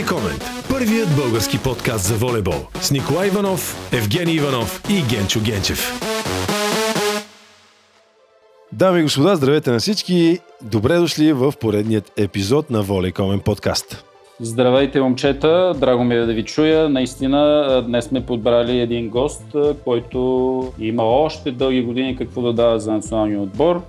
Волей 0.00 0.22
Комент. 0.22 0.44
Първият 0.70 1.08
български 1.16 1.58
подкаст 1.64 2.04
за 2.04 2.14
волейбол. 2.14 2.54
С 2.80 2.90
Николай 2.90 3.28
Иванов, 3.28 3.92
Евгений 3.92 4.34
Иванов 4.34 4.82
и 4.90 4.94
Генчо 4.94 5.40
Генчев. 5.40 6.00
Дами 8.72 9.00
и 9.00 9.02
господа, 9.02 9.36
здравейте 9.36 9.70
на 9.70 9.78
всички! 9.78 10.38
Добре 10.62 10.94
дошли 10.96 11.32
в 11.32 11.52
поредният 11.60 12.12
епизод 12.16 12.70
на 12.70 12.82
Волей 12.82 13.12
Комен 13.12 13.40
подкаст. 13.40 14.04
Здравейте, 14.40 15.00
момчета! 15.00 15.74
Драго 15.76 16.04
ми 16.04 16.14
е 16.14 16.26
да 16.26 16.32
ви 16.32 16.44
чуя. 16.44 16.88
Наистина, 16.88 17.82
днес 17.86 18.04
сме 18.04 18.26
подбрали 18.26 18.80
един 18.80 19.08
гост, 19.08 19.56
който 19.84 20.72
има 20.78 21.02
още 21.02 21.50
дълги 21.50 21.82
години 21.82 22.16
какво 22.16 22.42
да 22.42 22.52
дава 22.52 22.80
за 22.80 22.92
националния 22.92 23.40
отбор. 23.40 23.82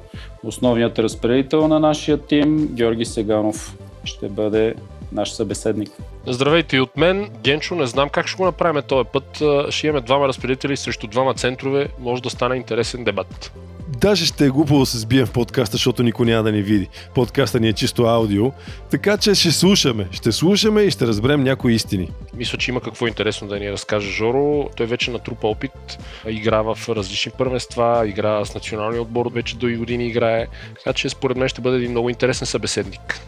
Основният 0.43 0.99
разпределител 0.99 1.67
на 1.67 1.79
нашия 1.79 2.17
тим, 2.17 2.67
Георги 2.71 3.05
Сеганов, 3.05 3.77
ще 4.03 4.29
бъде 4.29 4.75
наш 5.11 5.31
събеседник. 5.31 5.89
Здравейте 6.27 6.77
и 6.77 6.81
от 6.81 6.97
мен. 6.97 7.29
Генчо, 7.43 7.75
не 7.75 7.85
знам 7.85 8.09
как 8.09 8.27
ще 8.27 8.37
го 8.37 8.45
направим 8.45 8.81
този 8.87 9.09
път. 9.13 9.41
Ще 9.69 9.87
имаме 9.87 10.01
двама 10.01 10.27
разпределители 10.27 10.77
срещу 10.77 11.07
двама 11.07 11.33
центрове. 11.33 11.87
Може 11.99 12.21
да 12.21 12.29
стане 12.29 12.55
интересен 12.55 13.03
дебат. 13.03 13.51
Даже 13.97 14.25
ще 14.25 14.45
е 14.45 14.49
глупо 14.49 14.79
да 14.79 14.85
се 14.85 14.97
сбием 14.97 15.25
в 15.25 15.31
подкаста, 15.31 15.71
защото 15.71 16.03
никой 16.03 16.25
няма 16.25 16.43
да 16.43 16.51
ни 16.51 16.61
види. 16.61 16.87
Подкаста 17.15 17.59
ни 17.59 17.67
е 17.67 17.73
чисто 17.73 18.03
аудио. 18.03 18.51
Така 18.91 19.17
че 19.17 19.35
ще 19.35 19.51
слушаме. 19.51 20.07
Ще 20.11 20.31
слушаме 20.31 20.81
и 20.81 20.91
ще 20.91 21.07
разберем 21.07 21.43
някои 21.43 21.73
истини. 21.73 22.09
Мисля, 22.33 22.57
че 22.57 22.71
има 22.71 22.81
какво 22.81 23.07
интересно 23.07 23.47
да 23.47 23.59
ни 23.59 23.71
разкаже 23.71 24.11
Жоро. 24.11 24.69
Той 24.77 24.85
вече 24.85 25.11
натрупа 25.11 25.47
опит. 25.47 25.99
Игра 26.27 26.61
в 26.61 26.89
различни 26.89 27.31
първенства, 27.37 28.03
игра 28.07 28.45
с 28.45 28.53
националния 28.53 29.01
отбор, 29.01 29.31
вече 29.33 29.57
дълги 29.57 29.75
години 29.75 30.07
играе. 30.07 30.47
Така 30.75 30.93
че 30.93 31.09
според 31.09 31.37
мен 31.37 31.49
ще 31.49 31.61
бъде 31.61 31.77
един 31.77 31.91
много 31.91 32.09
интересен 32.09 32.47
събеседник. 32.47 33.21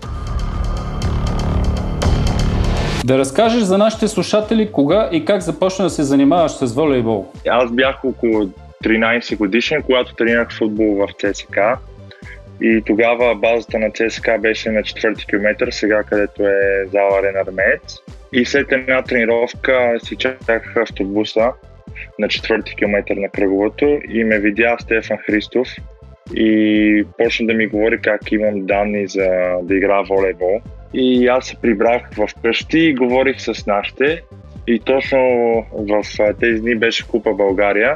Да 3.03 3.17
разкажеш 3.17 3.61
за 3.61 3.77
нашите 3.77 4.07
слушатели 4.07 4.71
кога 4.71 5.09
и 5.11 5.25
как 5.25 5.41
започна 5.41 5.85
да 5.85 5.89
се 5.89 6.03
занимаваш 6.03 6.51
с 6.51 6.75
волейбол. 6.75 7.25
Аз 7.49 7.71
бях 7.71 8.05
около 8.05 8.49
13 8.83 9.37
годишен, 9.37 9.81
когато 9.81 10.15
тренирах 10.15 10.57
футбол 10.57 10.95
в 10.95 11.07
ЦСК. 11.19 11.57
И 12.61 12.81
тогава 12.85 13.35
базата 13.35 13.79
на 13.79 13.91
ЦСК 13.91 14.29
беше 14.39 14.69
на 14.69 14.79
4 14.79 15.25
км, 15.25 15.71
сега 15.71 16.03
където 16.03 16.43
е 16.43 16.85
зала 16.91 17.23
Ренармеец. 17.23 17.97
И 18.33 18.45
след 18.45 18.71
една 18.71 19.01
тренировка 19.01 19.97
си 20.03 20.15
чаках 20.15 20.77
автобуса 20.77 21.51
на 22.19 22.27
4 22.27 22.75
км 22.75 23.15
на 23.15 23.29
кръговото 23.29 23.99
и 24.09 24.23
ме 24.23 24.39
видя 24.39 24.75
Стефан 24.79 25.17
Христов 25.17 25.67
и 26.35 27.05
почна 27.17 27.47
да 27.47 27.53
ми 27.53 27.67
говори 27.67 28.01
как 28.01 28.31
имам 28.31 28.65
данни 28.65 29.07
за 29.07 29.29
да 29.63 29.75
игра 29.75 30.01
волейбол. 30.01 30.61
И 30.93 31.27
аз 31.27 31.45
се 31.45 31.55
прибрах 31.55 32.01
в 32.17 32.27
къщи 32.41 32.79
и 32.79 32.95
говорих 32.95 33.41
с 33.41 33.65
нашите. 33.65 34.21
И 34.67 34.79
точно 34.79 35.19
в 35.71 36.03
тези 36.39 36.61
дни 36.61 36.75
беше 36.75 37.07
Купа 37.07 37.33
България 37.33 37.95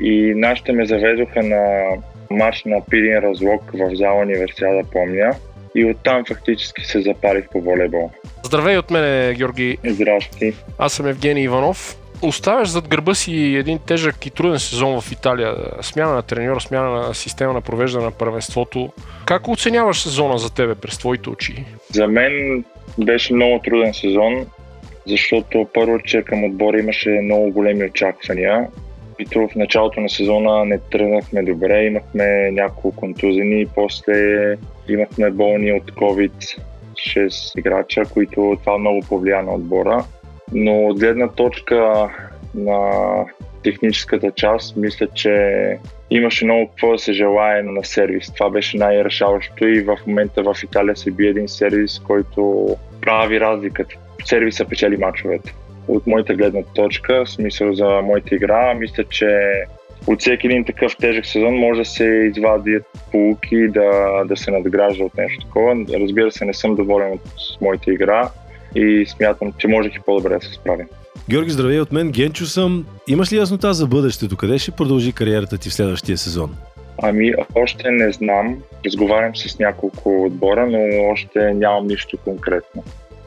и 0.00 0.32
нашите 0.36 0.72
ме 0.72 0.86
заведоха 0.86 1.42
на 1.42 1.82
матч 2.30 2.64
на 2.64 2.80
Пирин 2.90 3.18
Разлог 3.18 3.62
в 3.74 3.96
зала 3.96 4.22
универсиада, 4.22 4.82
помня. 4.92 5.30
И 5.74 5.84
оттам 5.84 6.24
фактически 6.28 6.84
се 6.84 7.02
запалих 7.02 7.48
по 7.48 7.60
волейбол. 7.60 8.10
Здравей 8.44 8.78
от 8.78 8.90
мене, 8.90 9.34
Георги. 9.34 9.78
Здрасти. 9.84 10.52
Аз 10.78 10.92
съм 10.92 11.06
Евгений 11.06 11.44
Иванов. 11.44 12.01
Оставяш 12.22 12.68
зад 12.68 12.88
гърба 12.88 13.14
си 13.14 13.32
един 13.34 13.78
тежък 13.86 14.26
и 14.26 14.30
труден 14.30 14.58
сезон 14.58 15.00
в 15.00 15.12
Италия. 15.12 15.54
Смяна 15.80 16.14
на 16.14 16.22
треньор, 16.22 16.60
смяна 16.60 16.90
на 16.90 17.14
система 17.14 17.52
на 17.52 17.60
провеждане 17.60 18.04
на 18.04 18.10
първенството. 18.10 18.92
Как 19.24 19.48
оценяваш 19.48 20.02
сезона 20.02 20.38
за 20.38 20.54
тебе 20.54 20.74
през 20.74 20.98
твоите 20.98 21.30
очи? 21.30 21.64
За 21.92 22.06
мен 22.06 22.64
беше 22.98 23.34
много 23.34 23.60
труден 23.64 23.94
сезон, 23.94 24.46
защото 25.06 25.66
първо, 25.74 25.98
че 25.98 26.22
към 26.22 26.44
отбора 26.44 26.78
имаше 26.78 27.10
много 27.10 27.50
големи 27.50 27.84
очаквания 27.84 28.68
които 29.14 29.48
в 29.48 29.54
началото 29.54 30.00
на 30.00 30.08
сезона 30.08 30.64
не 30.64 30.78
тръгнахме 30.78 31.42
добре. 31.42 31.84
Имахме 31.84 32.50
няколко 32.50 32.96
контузени 32.96 33.60
и 33.60 33.66
после 33.74 34.56
имахме 34.88 35.30
болни 35.30 35.72
от 35.72 35.90
COVID 35.90 36.58
6 36.94 37.58
играча, 37.58 38.02
които 38.12 38.56
това 38.60 38.78
много 38.78 39.00
повлия 39.08 39.42
на 39.42 39.54
отбора. 39.54 40.04
Но 40.54 40.86
от 40.86 41.00
гледна 41.00 41.28
точка 41.28 42.08
на 42.54 42.90
техническата 43.64 44.30
част, 44.30 44.76
мисля, 44.76 45.06
че 45.14 45.78
имаше 46.10 46.44
много 46.44 46.68
какво 46.68 46.92
да 46.92 46.98
се 46.98 47.12
желае 47.12 47.62
на 47.62 47.84
сервис. 47.84 48.32
Това 48.34 48.50
беше 48.50 48.76
най-решаващото 48.76 49.66
и 49.66 49.80
в 49.80 49.98
момента 50.06 50.42
в 50.42 50.56
Италия 50.64 50.96
се 50.96 51.10
бие 51.10 51.28
един 51.28 51.48
сервис, 51.48 51.98
който 51.98 52.68
прави 53.00 53.40
разликата. 53.40 53.94
Сервиса 54.24 54.64
печели 54.64 54.96
мачовете 54.96 55.54
от 55.88 56.06
моята 56.06 56.34
гледна 56.34 56.62
точка, 56.74 57.24
в 57.24 57.30
смисъл 57.30 57.74
за 57.74 58.00
моята 58.02 58.34
игра, 58.34 58.74
мисля, 58.74 59.04
че 59.04 59.52
от 60.06 60.20
всеки 60.20 60.46
един 60.46 60.64
такъв 60.64 60.96
тежък 60.96 61.26
сезон 61.26 61.54
може 61.54 61.80
да 61.80 61.84
се 61.84 62.04
извадят 62.04 62.82
полуки, 63.12 63.68
да, 63.68 64.22
да 64.24 64.36
се 64.36 64.50
надгражда 64.50 65.04
от 65.04 65.16
нещо 65.16 65.46
такова. 65.46 65.76
Разбира 66.00 66.30
се, 66.30 66.44
не 66.44 66.54
съм 66.54 66.74
доволен 66.74 67.12
от 67.12 67.20
моята 67.60 67.92
игра 67.92 68.30
и 68.74 69.06
смятам, 69.06 69.52
че 69.58 69.68
можех 69.68 69.94
и 69.94 70.00
по-добре 70.06 70.34
да 70.34 70.40
се 70.40 70.54
справим. 70.54 70.86
Георги, 71.30 71.50
здравей 71.50 71.80
от 71.80 71.92
мен. 71.92 72.10
Генчо 72.10 72.44
съм. 72.44 72.86
Имаш 73.08 73.32
ли 73.32 73.36
яснота 73.36 73.74
за 73.74 73.86
бъдещето? 73.86 74.36
Къде 74.36 74.58
ще 74.58 74.70
продължи 74.70 75.12
кариерата 75.12 75.58
ти 75.58 75.68
в 75.68 75.74
следващия 75.74 76.18
сезон? 76.18 76.56
Ами, 77.02 77.32
още 77.54 77.90
не 77.90 78.12
знам. 78.12 78.56
Разговарям 78.86 79.36
с 79.36 79.58
няколко 79.58 80.24
отбора, 80.24 80.66
но 80.66 81.10
още 81.12 81.54
нямам 81.54 81.86
нищо 81.86 82.18
конкретно. 82.24 82.84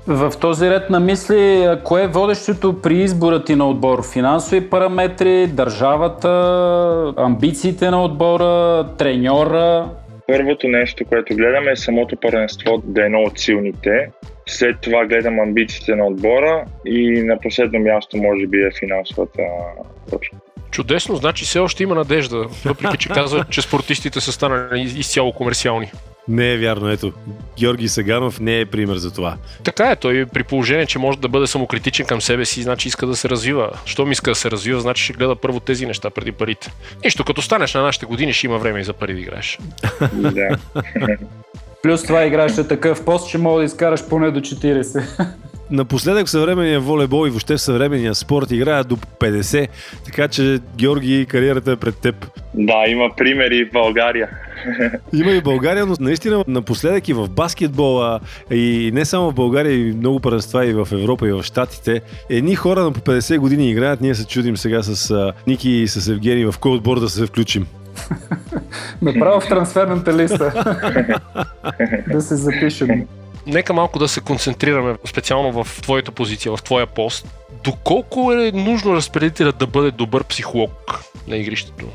В 0.07 0.33
този 0.41 0.69
ред 0.69 0.89
на 0.89 0.99
мисли, 0.99 1.69
кое 1.83 2.03
е 2.03 2.07
водещото 2.07 2.81
при 2.81 2.97
избора 2.97 3.43
ти 3.43 3.55
на 3.55 3.69
отбор? 3.69 4.03
Финансови 4.13 4.69
параметри, 4.69 5.47
държавата, 5.47 7.13
амбициите 7.17 7.89
на 7.89 8.03
отбора, 8.03 8.87
треньора? 8.97 9.89
Първото 10.27 10.67
нещо, 10.67 11.05
което 11.05 11.35
гледаме 11.35 11.71
е 11.71 11.75
самото 11.75 12.15
първенство 12.21 12.81
да 12.83 13.01
е 13.01 13.05
едно 13.05 13.21
от 13.21 13.39
силните. 13.39 14.09
След 14.47 14.81
това 14.81 15.05
гледам 15.05 15.39
амбициите 15.39 15.95
на 15.95 16.05
отбора 16.05 16.65
и 16.85 17.23
на 17.23 17.39
последно 17.39 17.79
място 17.79 18.17
може 18.17 18.47
би 18.47 18.57
е 18.57 18.69
финансовата 18.79 19.41
точка. 20.11 20.37
Чудесно, 20.71 21.15
значи 21.15 21.45
все 21.45 21.59
още 21.59 21.83
има 21.83 21.95
надежда, 21.95 22.45
въпреки 22.65 22.97
че 22.97 23.09
казва, 23.09 23.45
че 23.49 23.61
спортистите 23.61 24.21
са 24.21 24.31
станали 24.31 24.81
изцяло 24.81 25.33
комерциални. 25.33 25.91
Не 26.27 26.53
е 26.53 26.57
вярно, 26.57 26.89
ето. 26.89 27.13
Георги 27.59 27.87
Саганов 27.87 28.39
не 28.39 28.59
е 28.59 28.65
пример 28.65 28.95
за 28.95 29.13
това. 29.13 29.37
Така 29.63 29.91
е, 29.91 29.95
той 29.95 30.25
при 30.25 30.43
положение, 30.43 30.85
че 30.85 30.99
може 30.99 31.19
да 31.19 31.27
бъде 31.27 31.47
самокритичен 31.47 32.05
към 32.05 32.21
себе 32.21 32.45
си, 32.45 32.61
значи 32.61 32.87
иска 32.87 33.07
да 33.07 33.15
се 33.15 33.29
развива. 33.29 33.71
Щом 33.85 34.11
иска 34.11 34.31
да 34.31 34.35
се 34.35 34.51
развива, 34.51 34.81
значи 34.81 35.03
ще 35.03 35.13
гледа 35.13 35.35
първо 35.35 35.59
тези 35.59 35.85
неща 35.85 36.09
преди 36.09 36.31
парите. 36.31 36.71
Нищо, 37.03 37.23
като 37.23 37.41
станеш 37.41 37.73
на 37.73 37.81
нашите 37.81 38.05
години, 38.05 38.33
ще 38.33 38.47
има 38.47 38.57
време 38.57 38.79
и 38.79 38.83
за 38.83 38.93
пари 38.93 39.13
да 39.13 39.19
играеш. 39.19 39.59
Да. 40.13 40.57
Плюс 41.85 42.03
това 42.03 42.25
играеш 42.25 42.57
е 42.57 42.67
такъв 42.67 43.05
пост, 43.05 43.29
че 43.29 43.37
мога 43.37 43.59
да 43.59 43.65
изкараш 43.65 44.07
поне 44.09 44.31
до 44.31 44.39
40. 44.39 45.27
Напоследък 45.71 46.27
в 46.27 46.29
съвременния 46.29 46.79
волейбол 46.79 47.27
и 47.27 47.29
въобще 47.29 47.53
в 47.53 47.61
съвременния 47.61 48.15
спорт 48.15 48.51
играят 48.51 48.87
до 48.87 48.95
50, 48.95 49.67
така 50.05 50.27
че 50.27 50.59
Георги, 50.77 51.25
кариерата 51.29 51.71
е 51.71 51.75
пред 51.75 51.97
теб. 51.97 52.15
Да, 52.53 52.83
има 52.87 53.09
примери 53.17 53.65
в 53.65 53.71
България. 53.71 54.29
Има 55.13 55.31
и 55.31 55.39
в 55.39 55.43
България, 55.43 55.85
но 55.85 55.95
наистина 55.99 56.43
напоследък 56.47 57.09
и 57.09 57.13
в 57.13 57.29
баскетбола, 57.29 58.19
и 58.51 58.91
не 58.93 59.05
само 59.05 59.31
в 59.31 59.33
България, 59.33 59.73
и 59.73 59.93
много 59.93 60.19
първенства 60.19 60.65
и 60.65 60.73
в 60.73 60.87
Европа, 60.91 61.27
и 61.27 61.31
в 61.31 61.43
Штатите. 61.43 62.01
Едни 62.29 62.55
хора 62.55 62.83
на 62.83 62.91
по 62.91 62.99
50 62.99 63.37
години 63.37 63.71
играят, 63.71 64.01
ние 64.01 64.15
се 64.15 64.27
чудим 64.27 64.57
сега 64.57 64.83
с 64.83 65.33
Ники 65.47 65.69
и 65.69 65.87
с 65.87 66.07
Евгений 66.07 66.45
в 66.45 66.55
кой 66.59 66.71
отбор 66.71 66.99
да 66.99 67.09
се 67.09 67.25
включим. 67.25 67.67
Направо 69.01 69.39
в 69.39 69.47
трансферната 69.47 70.13
листа. 70.13 70.53
да 72.11 72.21
се 72.21 72.35
запишем. 72.35 73.07
Нека 73.47 73.73
малко 73.73 73.99
да 73.99 74.07
се 74.07 74.21
концентрираме 74.21 74.95
специално 75.05 75.63
в 75.63 75.81
твоята 75.81 76.11
позиция, 76.11 76.57
в 76.57 76.63
твоя 76.63 76.87
пост. 76.87 77.27
Доколко 77.63 78.31
е 78.33 78.51
нужно 78.51 78.95
разпределителят 78.95 79.57
да 79.57 79.67
бъде 79.67 79.91
добър 79.91 80.23
психолог 80.23 80.71
на 81.27 81.37
игрището? 81.37 81.85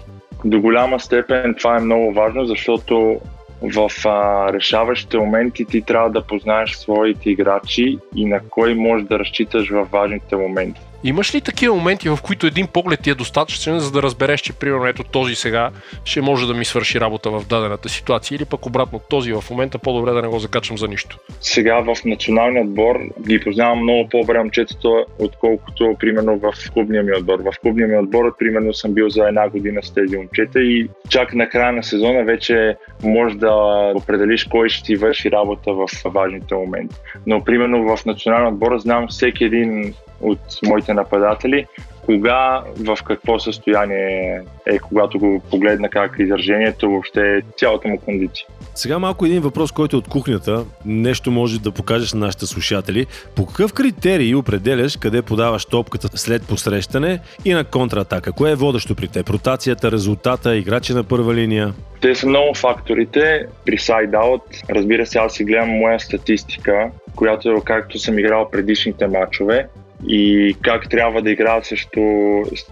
До 0.45 0.61
голяма 0.61 1.01
степен 1.01 1.55
това 1.59 1.77
е 1.77 1.81
много 1.81 2.13
важно, 2.13 2.47
защото 2.47 3.21
в 3.63 3.91
а, 4.05 4.53
решаващите 4.53 5.19
моменти 5.19 5.65
ти 5.65 5.83
трябва 5.83 6.11
да 6.11 6.23
познаеш 6.23 6.71
своите 6.71 7.31
играчи 7.31 7.99
и 8.17 8.27
на 8.27 8.41
кой 8.51 8.75
можеш 8.75 9.07
да 9.07 9.19
разчиташ 9.19 9.71
в 9.71 9.87
важните 9.93 10.37
моменти. 10.37 10.81
Имаш 11.05 11.35
ли 11.35 11.41
такива 11.41 11.75
моменти, 11.75 12.09
в 12.09 12.19
които 12.23 12.47
един 12.47 12.67
поглед 12.67 13.01
ти 13.01 13.11
е 13.11 13.15
достатъчен, 13.15 13.79
за 13.79 13.91
да 13.91 14.03
разбереш, 14.03 14.41
че 14.41 14.53
примерно 14.53 14.87
ето 14.87 15.05
този 15.05 15.35
сега 15.35 15.71
ще 16.05 16.21
може 16.21 16.47
да 16.47 16.55
ми 16.55 16.65
свърши 16.65 17.01
работа 17.01 17.31
в 17.31 17.47
дадената 17.49 17.89
ситуация 17.89 18.37
или 18.37 18.45
пък 18.45 18.67
обратно 18.67 19.01
този 19.11 19.33
в 19.33 19.45
момента 19.51 19.79
по-добре 19.79 20.13
да 20.13 20.23
не 20.23 20.29
го 20.29 20.39
закачам 20.39 20.79
за 20.79 20.89
нищо? 20.89 21.19
Сега 21.41 21.81
в 21.81 21.97
националния 22.05 22.63
отбор 22.63 22.97
ги 23.27 23.41
познавам 23.41 23.83
много 23.83 24.09
по-добре 24.09 24.39
момчетата, 24.39 24.89
отколкото 25.19 25.97
примерно 26.01 26.39
в 26.39 26.53
клубния 26.73 27.03
ми 27.03 27.13
отбор. 27.13 27.39
В 27.39 27.61
клубния 27.61 27.89
ми 27.89 27.99
отбор 27.99 28.37
примерно 28.39 28.75
съм 28.75 28.95
бил 28.95 29.09
за 29.09 29.29
една 29.29 29.49
година 29.49 29.83
с 29.83 29.95
тези 29.95 30.17
момчета 30.17 30.61
и 30.61 30.89
чак 31.09 31.35
на 31.35 31.49
края 31.49 31.73
на 31.73 31.83
сезона 31.83 32.25
вече 32.25 32.77
може 33.05 33.37
да 33.37 33.53
определиш 33.97 34.45
кой 34.45 34.69
ще 34.69 34.85
ти 34.85 34.97
върши 34.97 35.31
работа 35.31 35.73
в 35.73 35.87
важните 36.05 36.55
моменти. 36.55 36.97
Но 37.27 37.45
примерно 37.45 37.97
в 37.97 38.05
националния 38.05 38.53
отбор 38.53 38.79
знам 38.79 39.07
всеки 39.09 39.45
един 39.45 39.95
от 40.21 40.39
моите 40.67 40.95
нападатели, 40.95 41.67
кога, 42.05 42.63
в 42.77 42.99
какво 43.05 43.39
състояние 43.39 44.41
е, 44.67 44.79
когато 44.79 45.19
го 45.19 45.43
погледна 45.51 45.89
как 45.89 46.17
е 46.19 46.23
изражението, 46.23 46.91
въобще 46.91 47.43
цялата 47.57 47.89
му 47.89 47.99
кондиция. 47.99 48.47
Сега 48.75 48.99
малко 48.99 49.27
един 49.27 49.43
въпрос, 49.43 49.73
който 49.73 49.97
е 49.97 49.99
от 49.99 50.09
кухнята. 50.09 50.65
Нещо 50.85 51.31
може 51.31 51.61
да 51.61 51.71
покажеш 51.71 52.13
на 52.13 52.21
нашите 52.21 52.47
слушатели. 52.47 53.07
По 53.37 53.47
какъв 53.47 53.73
критерий 53.73 54.35
определяш 54.35 54.97
къде 54.97 55.23
подаваш 55.23 55.67
топката 55.67 56.09
след 56.19 56.49
посрещане 56.49 57.21
и 57.45 57.53
на 57.53 57.65
контратака? 57.65 58.33
Кое 58.33 58.51
е 58.51 58.55
водещо 58.55 58.95
при 58.95 59.09
теб? 59.09 59.31
Ротацията, 59.31 59.93
резултата, 59.93 60.57
играчи 60.57 60.95
на 60.95 61.05
първа 61.05 61.35
линия? 61.35 61.75
Те 62.01 62.15
са 62.15 62.27
много 62.27 62.55
факторите. 62.55 63.47
При 63.67 63.79
сайдаут, 63.79 64.43
разбира 64.71 65.07
се, 65.07 65.19
аз 65.19 65.33
си 65.33 65.45
гледам 65.45 65.69
моя 65.69 66.01
статистика, 66.01 66.91
която 67.17 67.63
както 67.65 67.99
съм 67.99 68.19
играл 68.19 68.51
предишните 68.51 69.07
матчове, 69.07 69.67
и 70.09 70.57
как 70.63 70.89
трябва 70.89 71.23
да 71.23 71.31
играя 71.31 71.65
също 71.65 72.01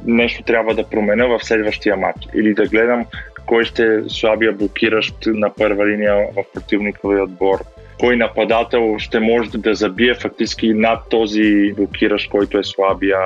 нещо 0.06 0.42
трябва 0.42 0.74
да 0.74 0.90
променя 0.90 1.26
в 1.26 1.44
следващия 1.44 1.96
матч. 1.96 2.28
Или 2.34 2.54
да 2.54 2.66
гледам 2.66 3.06
кой 3.46 3.64
ще 3.64 3.84
е 3.84 4.00
слабия 4.08 4.52
блокиращ 4.52 5.14
на 5.26 5.54
първа 5.54 5.86
линия 5.86 6.16
в 6.36 6.44
противниковия 6.54 7.24
отбор. 7.24 7.58
Кой 8.00 8.16
нападател 8.16 8.98
ще 8.98 9.20
може 9.20 9.50
да 9.50 9.74
забие 9.74 10.14
фактически 10.14 10.74
над 10.74 10.98
този 11.10 11.72
блокиращ, 11.76 12.30
който 12.30 12.58
е 12.58 12.64
слабия. 12.64 13.18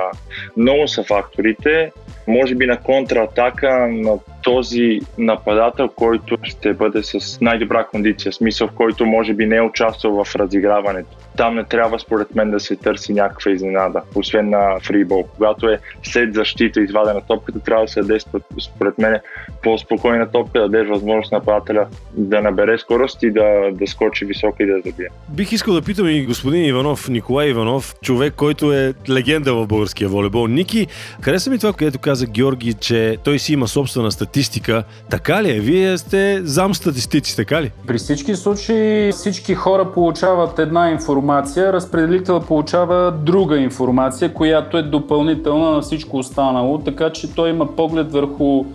Много 0.57 0.87
са 0.87 1.03
факторите. 1.03 1.91
Може 2.27 2.55
би 2.55 2.65
на 2.65 2.77
контратака 2.77 3.87
на 3.91 4.19
този 4.43 4.99
нападател, 5.17 5.87
който 5.87 6.37
ще 6.43 6.73
бъде 6.73 7.03
с 7.03 7.41
най-добра 7.41 7.83
кондиция, 7.83 8.33
смисъл 8.33 8.67
в 8.67 8.73
който 8.73 9.05
може 9.05 9.33
би 9.33 9.45
не 9.45 9.55
е 9.55 9.61
участвал 9.61 10.23
в 10.23 10.35
разиграването. 10.35 11.17
Там 11.37 11.55
не 11.55 11.63
трябва 11.63 11.99
според 11.99 12.35
мен 12.35 12.51
да 12.51 12.59
се 12.59 12.75
търси 12.75 13.13
някаква 13.13 13.51
изненада, 13.51 14.01
освен 14.15 14.49
на 14.49 14.79
фрибол. 14.79 15.27
Когато 15.35 15.69
е 15.69 15.79
след 16.03 16.33
защита 16.33 16.81
извадена 16.81 17.21
топката, 17.21 17.59
трябва 17.59 17.85
да 17.85 17.91
се 17.91 18.01
даде 18.01 18.19
според 18.59 18.97
мен 18.97 19.19
по-спокойна 19.63 20.31
топка, 20.31 20.59
да 20.59 20.69
дадеш 20.69 20.89
възможност 20.89 21.31
на 21.31 21.37
нападателя 21.37 21.87
да 22.17 22.41
набере 22.41 22.77
скорост 22.77 23.23
и 23.23 23.31
да, 23.31 23.71
да 23.71 23.87
скочи 23.87 24.25
високо 24.25 24.63
и 24.63 24.65
да 24.65 24.75
забие. 24.85 25.07
Бих 25.29 25.51
искал 25.51 25.73
да 25.73 25.81
питам 25.81 26.07
и 26.07 26.25
господин 26.25 26.65
Иванов, 26.65 27.09
Николай 27.09 27.49
Иванов, 27.49 27.95
човек, 28.01 28.33
който 28.37 28.73
е 28.73 28.93
легенда 29.09 29.53
в 29.53 29.67
българския 29.67 30.09
волейбол. 30.09 30.47
Ники, 30.47 30.87
хареса 31.21 31.49
ми 31.49 31.57
това, 31.59 31.73
което 31.73 31.99
каза 31.99 32.25
Георги, 32.25 32.73
че 32.73 33.17
той 33.23 33.39
си 33.39 33.53
има 33.53 33.67
собствена 33.67 34.11
статистика. 34.11 34.83
Така 35.09 35.43
ли 35.43 35.51
е? 35.51 35.59
Вие 35.59 35.97
сте 35.97 36.39
зам 36.43 36.75
статистици, 36.75 37.35
така 37.35 37.61
ли? 37.61 37.71
При 37.87 37.97
всички 37.97 38.35
случаи 38.35 39.11
всички 39.11 39.55
хора 39.55 39.91
получават 39.93 40.59
една 40.59 40.91
информация, 40.91 41.73
разпределител 41.73 42.39
получава 42.39 43.11
друга 43.11 43.57
информация, 43.57 44.33
която 44.33 44.77
е 44.77 44.83
допълнителна 44.83 45.71
на 45.71 45.81
всичко 45.81 46.17
останало, 46.17 46.77
така 46.77 47.09
че 47.09 47.35
той 47.35 47.49
има 47.49 47.75
поглед 47.75 48.11
върху 48.11 48.65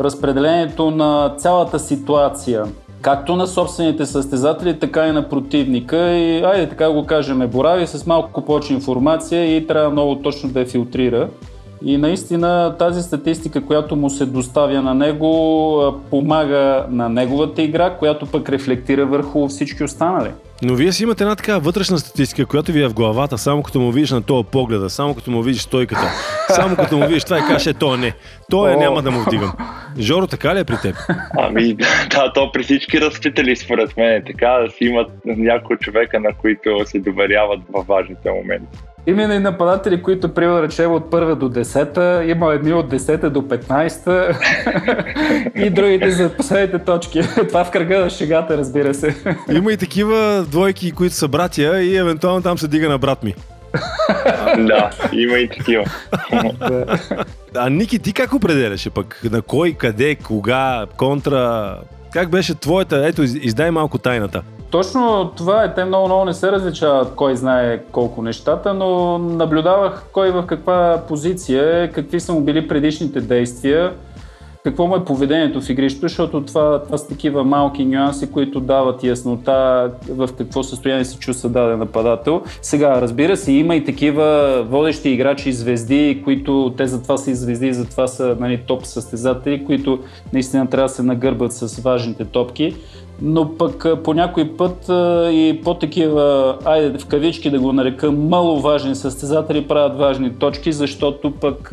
разпределението 0.00 0.90
на 0.90 1.34
цялата 1.36 1.78
ситуация. 1.78 2.64
Както 3.00 3.36
на 3.36 3.46
собствените 3.46 4.06
състезатели, 4.06 4.78
така 4.78 5.06
и 5.06 5.12
на 5.12 5.28
противника. 5.28 5.96
И, 5.96 6.42
айде 6.42 6.68
така 6.68 6.90
го 6.90 7.06
кажем, 7.06 7.48
борави 7.48 7.86
с 7.86 8.06
малко 8.06 8.44
повече 8.44 8.74
информация 8.74 9.56
и 9.56 9.66
трябва 9.66 9.90
много 9.90 10.16
точно 10.16 10.50
да 10.50 10.60
я 10.60 10.66
филтрира. 10.66 11.28
И 11.84 11.96
наистина 11.96 12.74
тази 12.78 13.02
статистика, 13.02 13.66
която 13.66 13.96
му 13.96 14.10
се 14.10 14.26
доставя 14.26 14.82
на 14.82 14.94
него, 14.94 15.94
помага 16.10 16.86
на 16.90 17.08
неговата 17.08 17.62
игра, 17.62 17.90
която 17.90 18.26
пък 18.26 18.48
рефлектира 18.48 19.06
върху 19.06 19.48
всички 19.48 19.84
останали. 19.84 20.30
Но 20.62 20.74
вие 20.74 20.92
си 20.92 21.02
имате 21.02 21.24
една 21.24 21.36
така 21.36 21.58
вътрешна 21.58 21.98
статистика, 21.98 22.46
която 22.46 22.72
ви 22.72 22.82
е 22.82 22.88
в 22.88 22.94
главата, 22.94 23.38
само 23.38 23.62
като 23.62 23.80
му 23.80 23.92
видиш 23.92 24.10
на 24.10 24.22
този 24.22 24.48
погледа, 24.52 24.90
само 24.90 25.14
като 25.14 25.30
му 25.30 25.42
видиш 25.42 25.62
стойката, 25.62 26.10
само 26.48 26.76
като 26.76 26.98
му 26.98 27.06
видиш 27.06 27.24
това 27.24 27.38
и 27.38 27.42
каже, 27.42 27.74
то 27.74 27.96
не, 27.96 28.12
то 28.50 28.68
е 28.68 28.76
няма 28.76 29.02
да 29.02 29.10
му 29.10 29.20
вдигам. 29.20 29.52
Жоро, 29.98 30.26
така 30.26 30.54
ли 30.54 30.58
е 30.58 30.64
при 30.64 30.76
теб? 30.82 30.96
Ами 31.38 31.74
да, 32.10 32.32
то 32.34 32.52
при 32.52 32.62
всички 32.62 33.00
разпитали 33.00 33.56
според 33.56 33.96
мен 33.96 34.12
е 34.12 34.24
така, 34.24 34.48
да 34.48 34.70
си 34.70 34.84
имат 34.84 35.10
няколко 35.24 35.76
човека, 35.76 36.20
на 36.20 36.32
които 36.32 36.84
се 36.84 36.98
доверяват 36.98 37.60
във 37.72 37.86
важните 37.86 38.30
моменти. 38.30 38.78
Има 39.08 39.22
и 39.22 39.38
нападатели, 39.38 40.02
които, 40.02 40.34
примерно, 40.34 40.62
речем 40.62 40.92
от 40.92 41.10
първа 41.10 41.36
до 41.36 41.48
десета, 41.48 42.24
има 42.26 42.54
едни 42.54 42.72
от 42.72 42.88
десета 42.88 43.30
до 43.30 43.42
15 43.42 44.36
и 45.66 45.70
другите 45.70 46.10
за 46.10 46.36
последните 46.36 46.78
точки. 46.78 47.20
Това 47.48 47.64
в 47.64 47.70
кръга 47.70 48.00
на 48.00 48.10
шегата, 48.10 48.56
разбира 48.56 48.94
се. 48.94 49.16
Има 49.52 49.72
и 49.72 49.76
такива 49.76 50.46
двойки, 50.50 50.92
които 50.92 51.14
са 51.14 51.28
братя 51.28 51.82
и 51.82 51.96
евентуално 51.96 52.42
там 52.42 52.58
се 52.58 52.68
дига 52.68 52.88
на 52.88 52.98
брат 52.98 53.22
ми. 53.22 53.34
да, 54.58 54.90
има 55.12 55.38
и 55.38 55.48
такива. 55.48 55.84
а 57.54 57.70
Ники, 57.70 57.98
ти 57.98 58.12
как 58.12 58.32
определяше 58.32 58.90
пък? 58.90 59.20
На 59.30 59.42
кой, 59.42 59.72
къде, 59.72 60.14
кога, 60.14 60.86
контра? 60.96 61.74
Как 62.12 62.30
беше 62.30 62.54
твоята? 62.54 63.06
Ето, 63.08 63.22
издай 63.22 63.70
малко 63.70 63.98
тайната. 63.98 64.42
Точно 64.70 65.30
това 65.36 65.64
е. 65.64 65.74
Те 65.74 65.84
много-много 65.84 66.24
не 66.24 66.34
се 66.34 66.52
различават 66.52 67.14
кой 67.14 67.36
знае 67.36 67.82
колко 67.92 68.22
нещата, 68.22 68.74
но 68.74 69.18
наблюдавах 69.18 70.04
кой 70.12 70.30
в 70.30 70.46
каква 70.46 71.02
позиция 71.08 71.82
е, 71.82 71.88
какви 71.88 72.20
са 72.20 72.32
му 72.32 72.40
били 72.40 72.68
предишните 72.68 73.20
действия, 73.20 73.92
какво 74.64 74.86
му 74.86 74.96
е 74.96 75.04
поведението 75.04 75.60
в 75.60 75.70
игрището, 75.70 76.08
защото 76.08 76.44
това, 76.44 76.82
това 76.82 76.98
са 76.98 77.08
такива 77.08 77.44
малки 77.44 77.84
нюанси, 77.84 78.32
които 78.32 78.60
дават 78.60 79.04
яснота 79.04 79.90
в 80.08 80.28
какво 80.38 80.62
състояние 80.62 81.04
се 81.04 81.18
чувства 81.18 81.48
даден 81.48 81.78
нападател. 81.78 82.42
Сега, 82.62 83.00
разбира 83.00 83.36
се, 83.36 83.52
има 83.52 83.76
и 83.76 83.84
такива 83.84 84.62
водещи 84.68 85.10
играчи, 85.10 85.52
звезди, 85.52 86.22
които 86.24 86.74
те 86.76 86.86
затова 86.86 87.16
са 87.16 87.30
и 87.30 87.34
звезди, 87.34 87.72
затова 87.72 88.06
са 88.06 88.36
нали, 88.40 88.62
топ 88.66 88.86
състезатели, 88.86 89.64
които 89.64 89.98
наистина 90.32 90.66
трябва 90.66 90.88
да 90.88 90.94
се 90.94 91.02
нагърбат 91.02 91.52
с 91.52 91.82
важните 91.82 92.24
топки 92.24 92.76
но 93.22 93.56
пък 93.58 93.86
по 94.04 94.14
някой 94.14 94.56
път 94.56 94.84
и 95.32 95.60
по-такива, 95.64 96.56
айде 96.64 96.98
в 96.98 97.06
кавички 97.06 97.50
да 97.50 97.60
го 97.60 97.72
нарека, 97.72 98.12
маловажни 98.12 98.94
състезатели 98.94 99.68
правят 99.68 99.98
важни 99.98 100.34
точки, 100.34 100.72
защото 100.72 101.30
пък 101.30 101.72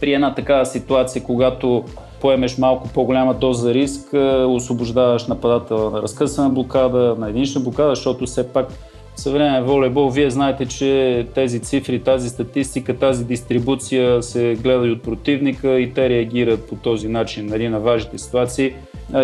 при 0.00 0.12
една 0.12 0.34
такава 0.34 0.66
ситуация, 0.66 1.22
когато 1.22 1.84
поемеш 2.20 2.58
малко 2.58 2.88
по-голяма 2.94 3.34
доза 3.34 3.74
риск, 3.74 4.14
освобождаваш 4.46 5.26
нападател 5.26 5.90
на 5.90 6.02
разкъсана 6.02 6.50
блокада, 6.50 7.16
на 7.18 7.28
единична 7.28 7.60
блокада, 7.60 7.94
защото 7.94 8.26
все 8.26 8.52
пак 8.52 8.68
съвременен 9.16 9.64
волейбол, 9.64 10.10
вие 10.10 10.30
знаете, 10.30 10.66
че 10.66 11.26
тези 11.34 11.60
цифри, 11.60 12.00
тази 12.00 12.28
статистика, 12.28 12.98
тази 12.98 13.24
дистрибуция 13.24 14.22
се 14.22 14.54
гледа 14.62 14.86
и 14.86 14.90
от 14.90 15.02
противника 15.02 15.80
и 15.80 15.92
те 15.92 16.08
реагират 16.08 16.68
по 16.68 16.74
този 16.74 17.08
начин 17.08 17.46
нали, 17.46 17.68
на 17.68 17.80
важните 17.80 18.18
ситуации. 18.18 18.74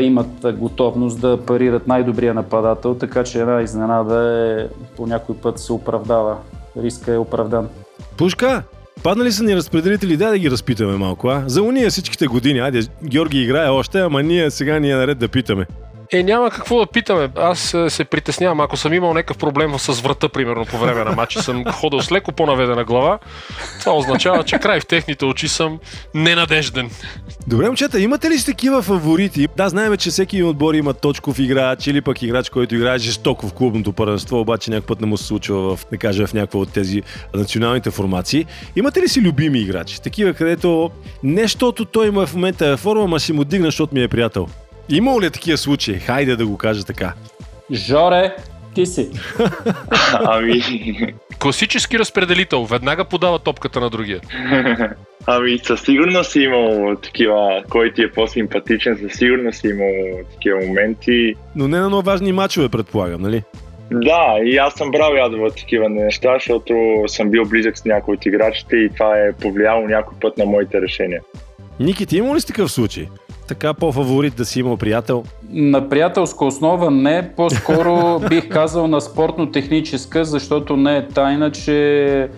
Имат 0.00 0.58
готовност 0.58 1.20
да 1.20 1.38
парират 1.46 1.86
най-добрия 1.86 2.34
нападател, 2.34 2.94
така 2.94 3.24
че 3.24 3.40
една 3.40 3.62
изненада 3.62 4.46
е 4.60 4.86
по 4.96 5.06
някой 5.06 5.36
път 5.36 5.58
се 5.58 5.72
оправдава. 5.72 6.36
Риска 6.76 7.12
е 7.12 7.18
оправдан. 7.18 7.68
Пушка, 8.16 8.62
Паднали 9.02 9.32
са 9.32 9.44
ни 9.44 9.56
разпределители, 9.56 10.16
дай 10.16 10.30
да 10.30 10.38
ги 10.38 10.50
разпитаме 10.50 10.96
малко, 10.96 11.28
а? 11.28 11.44
За 11.46 11.62
уния 11.62 11.90
всичките 11.90 12.26
години, 12.26 12.58
айде, 12.58 12.80
Георги 13.04 13.42
играе 13.42 13.68
още, 13.68 14.00
ама 14.00 14.22
ние 14.22 14.50
сега 14.50 14.78
ни 14.78 14.90
е 14.90 14.96
наред 14.96 15.18
да 15.18 15.28
питаме. 15.28 15.66
Е, 16.12 16.22
няма 16.22 16.50
какво 16.50 16.78
да 16.80 16.86
питаме. 16.86 17.28
Аз 17.36 17.74
е, 17.74 17.90
се 17.90 18.04
притеснявам. 18.04 18.60
Ако 18.60 18.76
съм 18.76 18.94
имал 18.94 19.14
някакъв 19.14 19.38
проблем 19.38 19.78
с 19.78 20.00
врата, 20.00 20.28
примерно, 20.28 20.66
по 20.66 20.78
време 20.78 21.04
на 21.04 21.12
матча, 21.12 21.42
съм 21.42 21.64
ходил 21.64 22.00
с 22.00 22.12
леко 22.12 22.32
по-наведена 22.32 22.84
глава, 22.84 23.18
това 23.80 23.92
означава, 23.92 24.44
че 24.44 24.58
край 24.58 24.80
в 24.80 24.86
техните 24.86 25.24
очи 25.24 25.48
съм 25.48 25.78
ненадежден. 26.14 26.90
Добре, 27.46 27.66
момчета, 27.66 28.00
имате 28.00 28.30
ли 28.30 28.38
си 28.38 28.46
такива 28.46 28.82
фаворити? 28.82 29.48
Да, 29.56 29.68
знаем, 29.68 29.96
че 29.96 30.10
всеки 30.10 30.42
отбор 30.42 30.74
има 30.74 30.94
точков 30.94 31.38
играч 31.38 31.86
или 31.86 32.00
пък 32.00 32.22
играч, 32.22 32.50
който 32.50 32.74
играе 32.74 32.98
жестоко 32.98 33.48
в 33.48 33.52
клубното 33.52 33.92
първенство, 33.92 34.40
обаче 34.40 34.70
някакъв 34.70 34.86
път 34.86 35.00
не 35.00 35.06
му 35.06 35.16
се 35.16 35.24
случва 35.24 35.76
в, 35.76 35.86
да 35.92 35.98
кажа, 35.98 36.26
в 36.26 36.34
някаква 36.34 36.60
от 36.60 36.72
тези 36.72 37.02
националните 37.34 37.90
формации. 37.90 38.46
Имате 38.76 39.00
ли 39.00 39.08
си 39.08 39.20
любими 39.20 39.60
играчи? 39.60 40.02
Такива, 40.02 40.34
където 40.34 40.90
не 41.22 41.42
защото 41.42 41.84
той 41.84 42.08
има 42.08 42.26
в 42.26 42.34
момента 42.34 42.66
е 42.66 42.76
форма, 42.76 43.06
ма 43.06 43.20
си 43.20 43.32
му 43.32 43.44
дигна, 43.44 43.66
защото 43.66 43.94
ми 43.94 44.02
е 44.02 44.08
приятел. 44.08 44.46
Имало 44.90 45.20
ли 45.20 45.26
е 45.26 45.30
такива 45.30 45.58
случаи? 45.58 45.98
Хайде 45.98 46.36
да 46.36 46.46
го 46.46 46.56
кажа 46.56 46.84
така. 46.84 47.12
Жоре, 47.72 48.36
ти 48.74 48.86
си. 48.86 49.10
ами, 50.12 50.62
Класически 51.38 51.98
разпределител. 51.98 52.64
Веднага 52.64 53.04
подава 53.04 53.38
топката 53.38 53.80
на 53.80 53.90
другия. 53.90 54.20
Ами 55.26 55.58
със 55.58 55.80
сигурност 55.82 56.32
си 56.32 56.40
имал 56.40 56.96
такива, 57.02 57.62
кой 57.70 57.92
ти 57.92 58.02
е 58.02 58.10
по-симпатичен, 58.10 58.98
със 59.02 59.18
сигурност 59.18 59.60
си 59.60 59.68
имал 59.68 60.24
такива 60.32 60.66
моменти. 60.66 61.34
Но 61.56 61.68
не 61.68 61.80
на 61.80 61.88
много 61.88 62.02
важни 62.02 62.32
мачове, 62.32 62.68
предполагам, 62.68 63.22
нали? 63.22 63.42
Да, 63.90 64.38
и 64.44 64.56
аз 64.56 64.74
съм 64.74 64.90
брал 64.90 65.14
ядова 65.14 65.50
такива 65.50 65.88
неща, 65.88 66.34
защото 66.34 66.74
съм 67.06 67.30
бил 67.30 67.44
близък 67.44 67.78
с 67.78 67.84
някои 67.84 68.14
от 68.14 68.26
играчите 68.26 68.76
и 68.76 68.90
това 68.90 69.18
е 69.18 69.32
повлияло 69.32 69.88
някой 69.88 70.18
път 70.20 70.38
на 70.38 70.44
моите 70.44 70.80
решения. 70.80 71.20
Ники, 71.80 72.06
ти 72.06 72.16
има 72.16 72.34
ли 72.34 72.40
си 72.40 72.46
такъв 72.46 72.72
случай? 72.72 73.08
Така 73.50 73.74
по-фаворит 73.74 74.36
да 74.36 74.44
си 74.44 74.60
имал 74.60 74.76
приятел? 74.76 75.24
На 75.52 75.88
приятелска 75.88 76.44
основа 76.44 76.90
не, 76.90 77.30
по-скоро 77.36 78.20
бих 78.28 78.48
казал 78.48 78.86
на 78.88 79.00
спортно-техническа, 79.00 80.24
защото 80.24 80.76
не 80.76 80.96
е 80.96 81.08
тайна, 81.08 81.50
че 81.50 82.28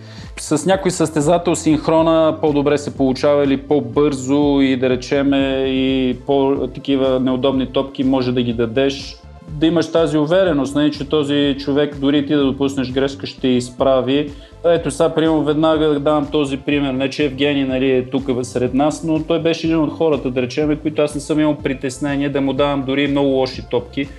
с 0.41 0.67
някой 0.67 0.91
състезател 0.91 1.55
синхрона 1.55 2.39
по-добре 2.41 2.79
се 2.79 2.97
получава 2.97 3.45
или 3.45 3.57
по-бързо 3.57 4.61
и 4.61 4.77
да 4.77 4.89
речеме 4.89 5.65
и 5.67 6.17
по-такива 6.27 7.21
неудобни 7.21 7.67
топки 7.67 8.05
може 8.05 8.33
да 8.33 8.43
ги 8.43 8.53
дадеш. 8.53 9.17
Да 9.53 9.67
имаш 9.67 9.93
тази 9.93 10.19
увереност, 10.19 10.75
не, 10.75 10.83
нали, 10.83 10.93
че 10.93 11.09
този 11.09 11.57
човек 11.59 11.99
дори 11.99 12.27
ти 12.27 12.35
да 12.35 12.45
допуснеш 12.45 12.93
грешка 12.93 13.27
ще 13.27 13.49
изправи. 13.49 14.33
Ето 14.65 14.91
сега, 14.91 15.15
примерно, 15.15 15.45
веднага 15.45 15.89
да 15.89 16.01
давам 16.01 16.31
този 16.31 16.57
пример. 16.57 16.93
Не, 16.93 17.11
че 17.11 17.25
Евгений 17.25 17.65
нали, 17.65 17.91
е 17.91 18.11
тук 18.11 18.31
сред 18.43 18.75
нас, 18.75 19.05
но 19.05 19.23
той 19.23 19.43
беше 19.43 19.67
един 19.67 19.79
от 19.79 19.93
хората, 19.93 20.31
да 20.31 20.43
речем, 20.43 20.79
които 20.83 21.03
аз 21.03 21.15
не 21.15 21.21
съм 21.21 21.41
имал 21.41 21.57
притеснение 21.57 22.29
да 22.29 22.41
му 22.41 22.53
давам 22.53 22.83
дори 22.83 23.09
много 23.09 23.29
лоши 23.29 23.63
топки. 23.71 24.09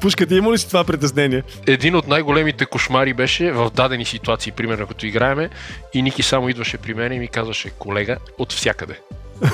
Пушка, 0.00 0.26
ти 0.26 0.34
има 0.34 0.52
ли 0.52 0.58
си 0.58 0.68
това 0.68 0.84
притеснение? 0.84 1.42
Един 1.66 1.96
от 1.96 2.08
най-големите 2.08 2.66
кошмари 2.66 3.14
беше 3.14 3.52
в 3.52 3.70
дадени 3.74 4.04
ситуации, 4.04 4.52
примерно 4.52 4.86
като 4.86 5.06
играеме, 5.06 5.50
и 5.94 6.02
Ники 6.02 6.22
само 6.22 6.48
идваше 6.48 6.78
при 6.78 6.94
мен 6.94 7.12
и 7.12 7.18
ми 7.18 7.28
казваше 7.28 7.70
колега 7.70 8.16
от 8.38 8.52
всякъде. 8.52 9.00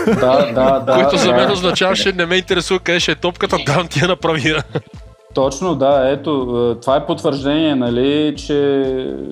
Да, 0.07 0.53
да, 0.53 0.79
да. 0.87 0.95
Което 0.95 1.17
за 1.17 1.33
мен 1.33 1.47
да. 1.47 1.53
означаваше 1.53 2.13
не 2.13 2.27
ме 2.27 2.37
интересува 2.37 2.81
къде 2.81 3.01
ще 3.01 3.13
е 3.13 3.15
топката, 3.15 3.57
давам 3.67 3.89
ти 3.89 3.99
я 3.99 4.09
направи. 4.09 4.55
Точно, 5.35 5.75
да, 5.75 6.11
ето, 6.11 6.77
това 6.83 6.97
е 6.97 7.07
потвърждение, 7.07 7.75
нали, 7.75 8.35
че 8.37 8.55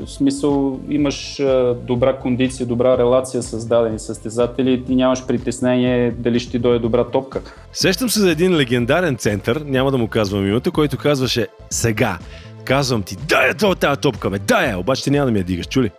в 0.06 0.10
смисъл 0.10 0.80
имаш 0.88 1.40
добра 1.74 2.16
кондиция, 2.16 2.66
добра 2.66 2.98
релация 2.98 3.42
с 3.42 3.66
дадени 3.66 3.98
състезатели 3.98 4.72
и 4.72 4.84
ти 4.84 4.94
нямаш 4.94 5.26
притеснение 5.26 6.10
дали 6.10 6.40
ще 6.40 6.50
ти 6.50 6.58
дойде 6.58 6.78
добра 6.78 7.04
топка. 7.04 7.40
Сещам 7.72 8.10
се 8.10 8.20
за 8.20 8.30
един 8.30 8.56
легендарен 8.56 9.16
център, 9.16 9.62
няма 9.66 9.90
да 9.90 9.98
му 9.98 10.08
казвам 10.08 10.48
името, 10.48 10.72
който 10.72 10.98
казваше 10.98 11.46
сега. 11.70 12.18
Казвам 12.64 13.02
ти, 13.02 13.16
дай 13.28 13.48
я 13.48 13.54
това 13.54 13.74
тази 13.74 14.00
топка, 14.00 14.30
бе, 14.30 14.38
дай 14.38 14.68
я, 14.68 14.78
обаче 14.78 15.02
ти 15.02 15.10
няма 15.10 15.26
да 15.26 15.32
ми 15.32 15.38
я 15.38 15.44
дигаш, 15.44 15.66
чули? 15.66 15.90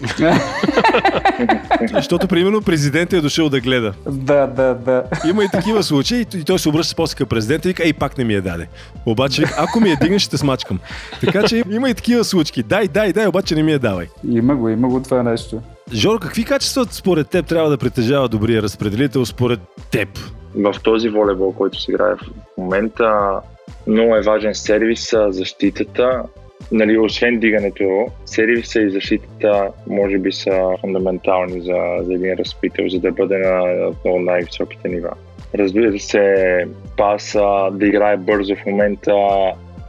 Защото, 1.92 2.28
примерно, 2.28 2.62
президентът 2.62 3.18
е 3.18 3.20
дошъл 3.20 3.48
да 3.48 3.60
гледа. 3.60 3.92
да, 4.06 4.46
да, 4.46 4.74
да. 4.74 5.04
Има 5.28 5.44
и 5.44 5.48
такива 5.52 5.82
случаи, 5.82 6.26
и 6.34 6.44
той 6.44 6.58
се 6.58 6.68
обръща 6.68 6.96
после 6.96 7.16
към 7.16 7.28
президента 7.28 7.68
и 7.68 7.70
вика, 7.70 7.84
ей, 7.84 7.92
пак 7.92 8.18
не 8.18 8.24
ми 8.24 8.34
я 8.34 8.42
даде. 8.42 8.68
Обаче, 9.06 9.44
ако 9.58 9.80
ми 9.80 9.90
я 9.90 9.96
дигнеш, 9.96 10.22
ще 10.22 10.30
те 10.30 10.38
смачкам. 10.38 10.78
Така 11.20 11.42
че 11.42 11.62
има 11.70 11.90
и 11.90 11.94
такива 11.94 12.24
случки. 12.24 12.62
Дай, 12.62 12.88
дай, 12.88 13.12
дай, 13.12 13.26
обаче 13.26 13.54
не 13.54 13.62
ми 13.62 13.72
я 13.72 13.78
давай. 13.78 14.06
Има 14.28 14.56
го, 14.56 14.68
има 14.68 14.88
го 14.88 15.02
това 15.02 15.22
нещо. 15.22 15.62
Жоро, 15.92 16.18
какви 16.18 16.44
качества 16.44 16.86
според 16.90 17.28
теб 17.28 17.46
трябва 17.46 17.70
да 17.70 17.78
притежава 17.78 18.28
добрия 18.28 18.62
разпределител 18.62 19.26
според 19.26 19.60
теб? 19.90 20.08
В 20.54 20.74
този 20.82 21.08
волейбол, 21.08 21.52
който 21.52 21.80
се 21.80 21.92
играе 21.92 22.14
в 22.14 22.20
момента, 22.58 23.40
много 23.86 24.16
е 24.16 24.22
важен 24.22 24.54
сервиса, 24.54 25.26
защитата. 25.30 26.22
Нали, 26.72 26.98
освен 26.98 27.38
дигането, 27.38 28.06
сервиса 28.24 28.80
и 28.80 28.90
защитата 28.90 29.68
може 29.86 30.18
би 30.18 30.32
са 30.32 30.76
фундаментални 30.80 31.60
за, 31.60 31.78
за 32.02 32.14
един 32.14 32.32
разпител, 32.32 32.88
за 32.88 33.00
да 33.00 33.12
бъде 33.12 33.38
на, 33.38 33.64
на 34.04 34.18
най-високите 34.20 34.88
нива. 34.88 35.10
Разбира 35.54 35.98
се, 35.98 36.66
паса, 36.96 37.68
да 37.72 37.86
играе 37.86 38.16
бързо 38.16 38.56
в 38.56 38.66
момента, 38.66 39.12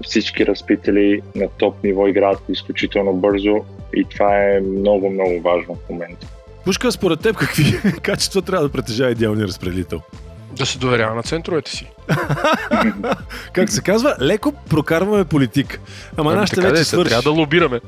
всички 0.04 0.46
разпитали 0.46 1.22
на 1.36 1.48
топ 1.48 1.84
ниво 1.84 2.08
играят 2.08 2.40
изключително 2.50 3.14
бързо 3.14 3.56
и 3.96 4.06
това 4.10 4.38
е 4.38 4.60
много, 4.60 5.10
много 5.10 5.42
важно 5.42 5.76
в 5.76 5.90
момента. 5.90 6.28
Пушка, 6.66 6.92
според 6.92 7.20
теб 7.20 7.36
какви 7.36 7.64
качества 8.02 8.42
трябва 8.42 8.66
да 8.68 8.72
притежава 8.72 9.12
идеалния 9.12 9.48
разпределител? 9.48 10.02
Да 10.58 10.66
се 10.66 10.80
доверява 10.80 11.16
на 11.16 11.24
центровете 11.24 11.72
си. 11.72 11.92
Как 13.54 13.70
се 13.70 13.82
казва, 13.82 14.16
леко 14.22 14.54
прокарваме 14.70 15.26
политик. 15.26 15.80
Ама 16.18 16.34
Ами 16.34 16.48
така 16.48 16.62
да 16.62 16.68
вече 16.68 16.82
е, 16.82 16.86
свърши. 16.86 17.10
Трябва 17.10 17.32
да 17.34 17.40
лобираме. 17.40 17.80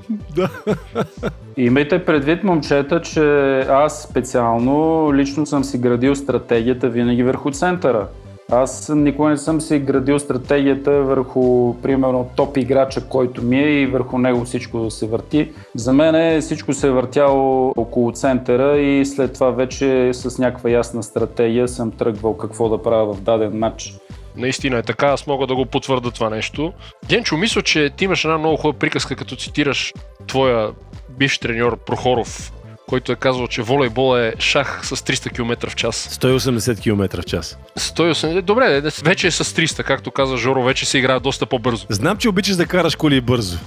Имайте 1.57 2.05
предвид, 2.05 2.43
момчета, 2.43 3.01
че 3.01 3.59
аз 3.59 4.03
специално 4.03 5.09
лично 5.13 5.45
съм 5.45 5.63
си 5.63 5.77
градил 5.77 6.15
стратегията 6.15 6.89
винаги 6.89 7.23
върху 7.23 7.51
центъра. 7.51 8.07
Аз 8.51 8.89
никога 8.95 9.29
не 9.29 9.37
съм 9.37 9.61
си 9.61 9.79
градил 9.79 10.19
стратегията 10.19 10.91
върху, 10.91 11.75
примерно, 11.81 12.29
топ 12.35 12.57
играча, 12.57 13.07
който 13.07 13.41
ми 13.41 13.59
е 13.59 13.81
и 13.81 13.87
върху 13.87 14.17
него 14.17 14.45
всичко 14.45 14.79
да 14.79 14.91
се 14.91 15.07
върти. 15.07 15.51
За 15.75 15.93
мен 15.93 16.41
всичко 16.41 16.73
се 16.73 16.87
е 16.87 16.91
въртяло 16.91 17.73
около 17.77 18.11
центъра 18.11 18.77
и 18.77 19.05
след 19.05 19.33
това 19.33 19.51
вече 19.51 20.13
с 20.13 20.37
някаква 20.37 20.69
ясна 20.69 21.03
стратегия 21.03 21.67
съм 21.67 21.91
тръгвал 21.91 22.37
какво 22.37 22.69
да 22.69 22.83
правя 22.83 23.13
в 23.13 23.21
даден 23.21 23.57
матч. 23.59 23.93
Наистина 24.37 24.77
е 24.77 24.83
така, 24.83 25.07
аз 25.07 25.27
мога 25.27 25.47
да 25.47 25.55
го 25.55 25.65
потвърда 25.65 26.11
това 26.11 26.29
нещо. 26.29 26.73
Генчо, 27.09 27.37
мисля, 27.37 27.61
че 27.61 27.89
ти 27.89 28.05
имаш 28.05 28.25
една 28.25 28.37
много 28.37 28.57
хубава 28.57 28.79
приказка, 28.79 29.15
като 29.15 29.35
цитираш 29.35 29.93
твоя 30.27 30.69
бивш 31.09 31.39
треньор 31.39 31.77
Прохоров, 31.77 32.53
който 32.89 33.11
е 33.11 33.15
казал, 33.15 33.47
че 33.47 33.61
волейбол 33.61 34.17
е 34.17 34.33
шах 34.39 34.81
с 34.83 34.95
300 34.95 35.31
км 35.35 35.69
в 35.69 35.75
час. 35.75 36.17
180 36.21 36.81
км 36.81 37.21
в 37.21 37.25
час. 37.25 37.57
180, 37.79 38.41
добре, 38.41 38.81
вече 39.03 39.27
е 39.27 39.31
с 39.31 39.43
300, 39.43 39.83
както 39.83 40.11
каза 40.11 40.37
Жоро, 40.37 40.63
вече 40.63 40.85
се 40.85 40.97
играе 40.97 41.19
доста 41.19 41.45
по-бързо. 41.45 41.85
Знам, 41.89 42.17
че 42.17 42.29
обичаш 42.29 42.55
да 42.55 42.65
караш 42.65 42.95
коли 42.95 43.21
бързо. 43.21 43.57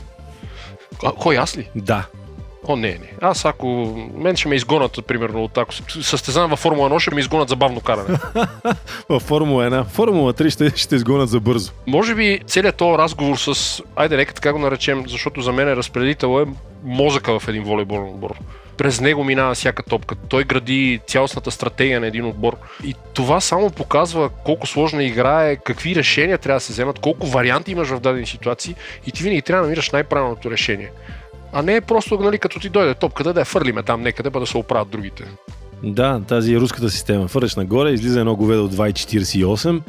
А, 1.04 1.12
кой 1.12 1.38
аз 1.38 1.56
ли? 1.56 1.68
Да. 1.74 2.06
О, 2.68 2.76
не, 2.76 2.88
не. 2.88 3.12
Аз 3.20 3.44
ако... 3.44 3.66
Мен 4.14 4.36
ще 4.36 4.48
ме 4.48 4.54
изгонят, 4.54 5.06
примерно, 5.06 5.44
от 5.44 5.58
ако 5.58 5.74
състезавам 6.02 6.50
във 6.50 6.58
Формула 6.58 6.90
1, 6.90 6.98
ще 6.98 7.14
ме 7.14 7.20
изгонят 7.20 7.48
за 7.48 7.56
бавно 7.56 7.80
каране. 7.80 8.18
В 9.08 9.20
Формула 9.20 9.70
1.Формула 9.70 10.34
3 10.34 10.50
ще, 10.50 10.72
ще 10.76 10.96
изгонят 10.96 11.28
за 11.28 11.40
бързо. 11.40 11.72
Може 11.86 12.14
би 12.14 12.40
целият 12.46 12.76
този 12.76 12.98
разговор 12.98 13.36
с... 13.36 13.82
Айде, 13.96 14.16
нека 14.16 14.34
така 14.34 14.52
го 14.52 14.58
наречем, 14.58 15.04
защото 15.08 15.40
за 15.40 15.52
мен 15.52 15.68
разпределител 15.68 16.42
е 16.42 16.52
мозъка 16.84 17.38
в 17.38 17.48
един 17.48 17.62
волейболен 17.62 18.08
отбор. 18.08 18.34
През 18.78 19.00
него 19.00 19.24
минава 19.24 19.54
всяка 19.54 19.82
топка. 19.82 20.14
Той 20.28 20.44
гради 20.44 21.00
цялостната 21.06 21.50
стратегия 21.50 22.00
на 22.00 22.06
един 22.06 22.24
отбор. 22.24 22.56
И 22.84 22.94
това 23.14 23.40
само 23.40 23.70
показва 23.70 24.28
колко 24.44 24.66
сложна 24.66 25.04
игра 25.04 25.44
е, 25.44 25.56
какви 25.56 25.94
решения 25.94 26.38
трябва 26.38 26.56
да 26.56 26.60
се 26.60 26.72
вземат, 26.72 26.98
колко 26.98 27.26
варианти 27.26 27.72
имаш 27.72 27.88
в 27.88 28.00
дадени 28.00 28.26
ситуации 28.26 28.74
и 29.06 29.12
ти 29.12 29.22
винаги 29.22 29.42
трябва 29.42 29.62
да 29.62 29.66
намираш 29.66 29.90
най-правилното 29.90 30.50
решение. 30.50 30.90
А 31.52 31.62
не 31.62 31.76
е 31.76 31.80
просто, 31.80 32.18
нали, 32.18 32.38
като 32.38 32.60
ти 32.60 32.68
дойде 32.68 32.94
топката, 32.94 33.32
да 33.32 33.40
я 33.40 33.44
фърлиме 33.44 33.82
там 33.82 34.02
некъде, 34.02 34.30
па 34.30 34.40
да 34.40 34.46
се 34.46 34.58
оправят 34.58 34.90
другите. 34.90 35.24
Да, 35.82 36.20
тази 36.28 36.56
руската 36.56 36.90
система. 36.90 37.28
Фърляш 37.28 37.56
нагоре, 37.56 37.90
излиза 37.90 38.20
едно 38.20 38.36
говедо 38.36 38.64
от 38.64 38.74
2,48 38.74 39.80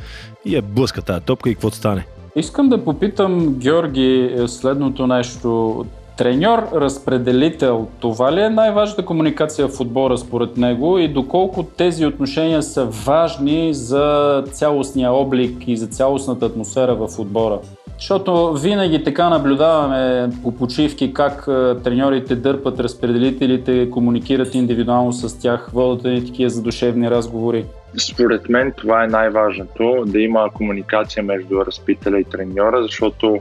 и 0.46 0.56
е 0.56 0.62
блъска 0.62 1.02
тази 1.02 1.26
топка 1.26 1.50
и 1.50 1.54
какво 1.54 1.72
стане? 1.72 2.06
Искам 2.36 2.70
да 2.70 2.84
попитам 2.84 3.54
Георги 3.54 4.34
е, 4.38 4.48
следното 4.48 5.08
нещо. 5.08 5.86
Треньор, 6.18 6.60
разпределител, 6.74 7.88
това 8.00 8.34
ли 8.34 8.42
е 8.42 8.50
най-важната 8.50 9.06
комуникация 9.06 9.68
в 9.68 9.80
отбора 9.80 10.18
според 10.18 10.58
него 10.58 10.98
и 10.98 11.08
доколко 11.08 11.64
тези 11.64 12.06
отношения 12.06 12.64
са 12.64 12.86
важни 12.86 13.74
за 13.74 14.44
цялостния 14.52 15.12
облик 15.12 15.68
и 15.68 15.78
за 15.78 15.88
цялостната 15.88 16.46
атмосфера 16.46 16.96
в 16.96 17.20
отбора? 17.20 17.60
Защото 17.98 18.54
винаги 18.54 19.04
така 19.04 19.30
наблюдаваме 19.30 20.30
по 20.44 20.52
почивки 20.52 21.14
как 21.14 21.48
е, 21.48 21.76
треньорите 21.84 22.36
дърпат 22.36 22.80
разпределителите, 22.80 23.90
комуникират 23.90 24.56
индивидуално 24.56 25.14
с 25.14 25.40
тях, 25.40 25.70
водят 25.74 26.06
едни 26.06 26.26
такива 26.26 26.50
задушевни 26.50 27.12
разговори. 27.12 27.66
Според 27.98 28.50
мен 28.50 28.74
това 28.78 29.04
е 29.04 29.08
най-важното, 29.08 30.04
да 30.06 30.20
има 30.20 30.50
комуникация 30.54 31.24
между 31.24 31.66
разпителя 31.66 32.20
и 32.20 32.24
треньора, 32.24 32.84
защото 32.84 33.40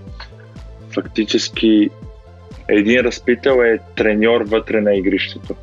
фактически 0.94 1.90
един 2.68 3.00
разпител 3.00 3.62
е 3.64 3.78
треньор 3.96 4.40
вътре 4.40 4.80
на 4.80 4.94
игрището. 4.94 5.54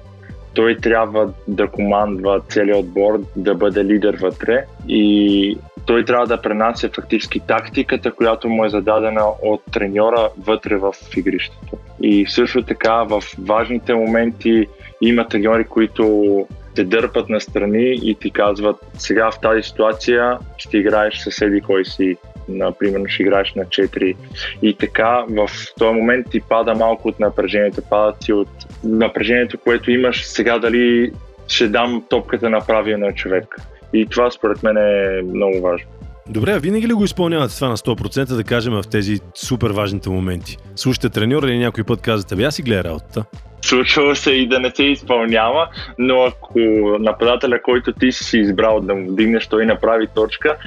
Той 0.53 0.77
трябва 0.77 1.33
да 1.47 1.67
командва 1.67 2.41
целият 2.49 2.79
отбор, 2.79 3.21
да 3.35 3.55
бъде 3.55 3.85
лидер 3.85 4.17
вътре 4.21 4.65
и 4.87 5.57
той 5.85 6.05
трябва 6.05 6.27
да 6.27 6.41
пренася 6.41 6.89
фактически 6.95 7.39
тактиката, 7.39 8.11
която 8.11 8.49
му 8.49 8.65
е 8.65 8.69
зададена 8.69 9.25
от 9.41 9.61
треньора 9.71 10.29
вътре 10.37 10.77
в 10.77 10.93
игрището. 11.17 11.77
И 12.01 12.25
също 12.27 12.61
така 12.61 13.03
в 13.03 13.23
важните 13.39 13.93
моменти 13.93 14.67
има 15.01 15.27
треньори, 15.27 15.63
които 15.63 16.47
те 16.75 16.83
дърпат 16.83 17.29
настрани 17.29 17.99
и 18.03 18.15
ти 18.15 18.31
казват 18.31 18.75
сега 18.93 19.31
в 19.31 19.39
тази 19.39 19.63
ситуация 19.63 20.37
ще 20.57 20.77
играеш 20.77 21.17
с 21.17 21.41
еди 21.41 21.61
кой 21.61 21.85
си 21.85 22.17
например, 22.49 23.01
ще 23.07 23.23
играеш 23.23 23.53
на 23.53 23.65
4 23.65 24.15
и 24.61 24.73
така 24.73 25.25
в 25.29 25.49
този 25.79 25.95
момент 25.95 26.27
ти 26.31 26.41
пада 26.41 26.75
малко 26.75 27.07
от 27.07 27.19
напрежението, 27.19 27.81
пада 27.89 28.13
ти 28.19 28.33
от 28.33 28.49
напрежението, 28.83 29.57
което 29.57 29.91
имаш 29.91 30.25
сега 30.25 30.59
дали 30.59 31.11
ще 31.47 31.67
дам 31.67 32.03
топката 32.09 32.49
на 32.49 32.59
правилния 32.59 33.13
човек. 33.13 33.55
И 33.93 34.05
това 34.05 34.31
според 34.31 34.63
мен 34.63 34.77
е 34.77 35.21
много 35.21 35.61
важно. 35.61 35.87
Добре, 36.29 36.51
а 36.51 36.59
винаги 36.59 36.87
ли 36.87 36.93
го 36.93 37.03
изпълнявате 37.03 37.55
това 37.55 37.69
на 37.69 37.77
100%, 37.77 38.35
да 38.35 38.43
кажем, 38.43 38.73
в 38.73 38.83
тези 38.91 39.19
супер 39.35 39.69
важните 39.69 40.09
моменти? 40.09 40.57
Слушате 40.75 41.09
треньора 41.09 41.47
или 41.47 41.57
някой 41.57 41.83
път 41.83 42.01
казвате, 42.01 42.35
бе, 42.35 42.43
аз 42.43 42.55
си 42.55 42.61
гледа 42.61 42.83
работата? 42.83 43.25
Случва 43.61 44.15
се 44.15 44.31
и 44.31 44.47
да 44.47 44.59
не 44.59 44.71
се 44.75 44.83
изпълнява, 44.83 45.67
но 45.97 46.23
ако 46.23 46.59
нападателя, 46.99 47.61
който 47.61 47.93
ти 47.93 48.11
си 48.11 48.37
избрал 48.37 48.79
да 48.79 48.95
му 48.95 49.11
вдигнеш, 49.11 49.47
той 49.47 49.65
направи 49.65 50.07
точка, 50.15 50.57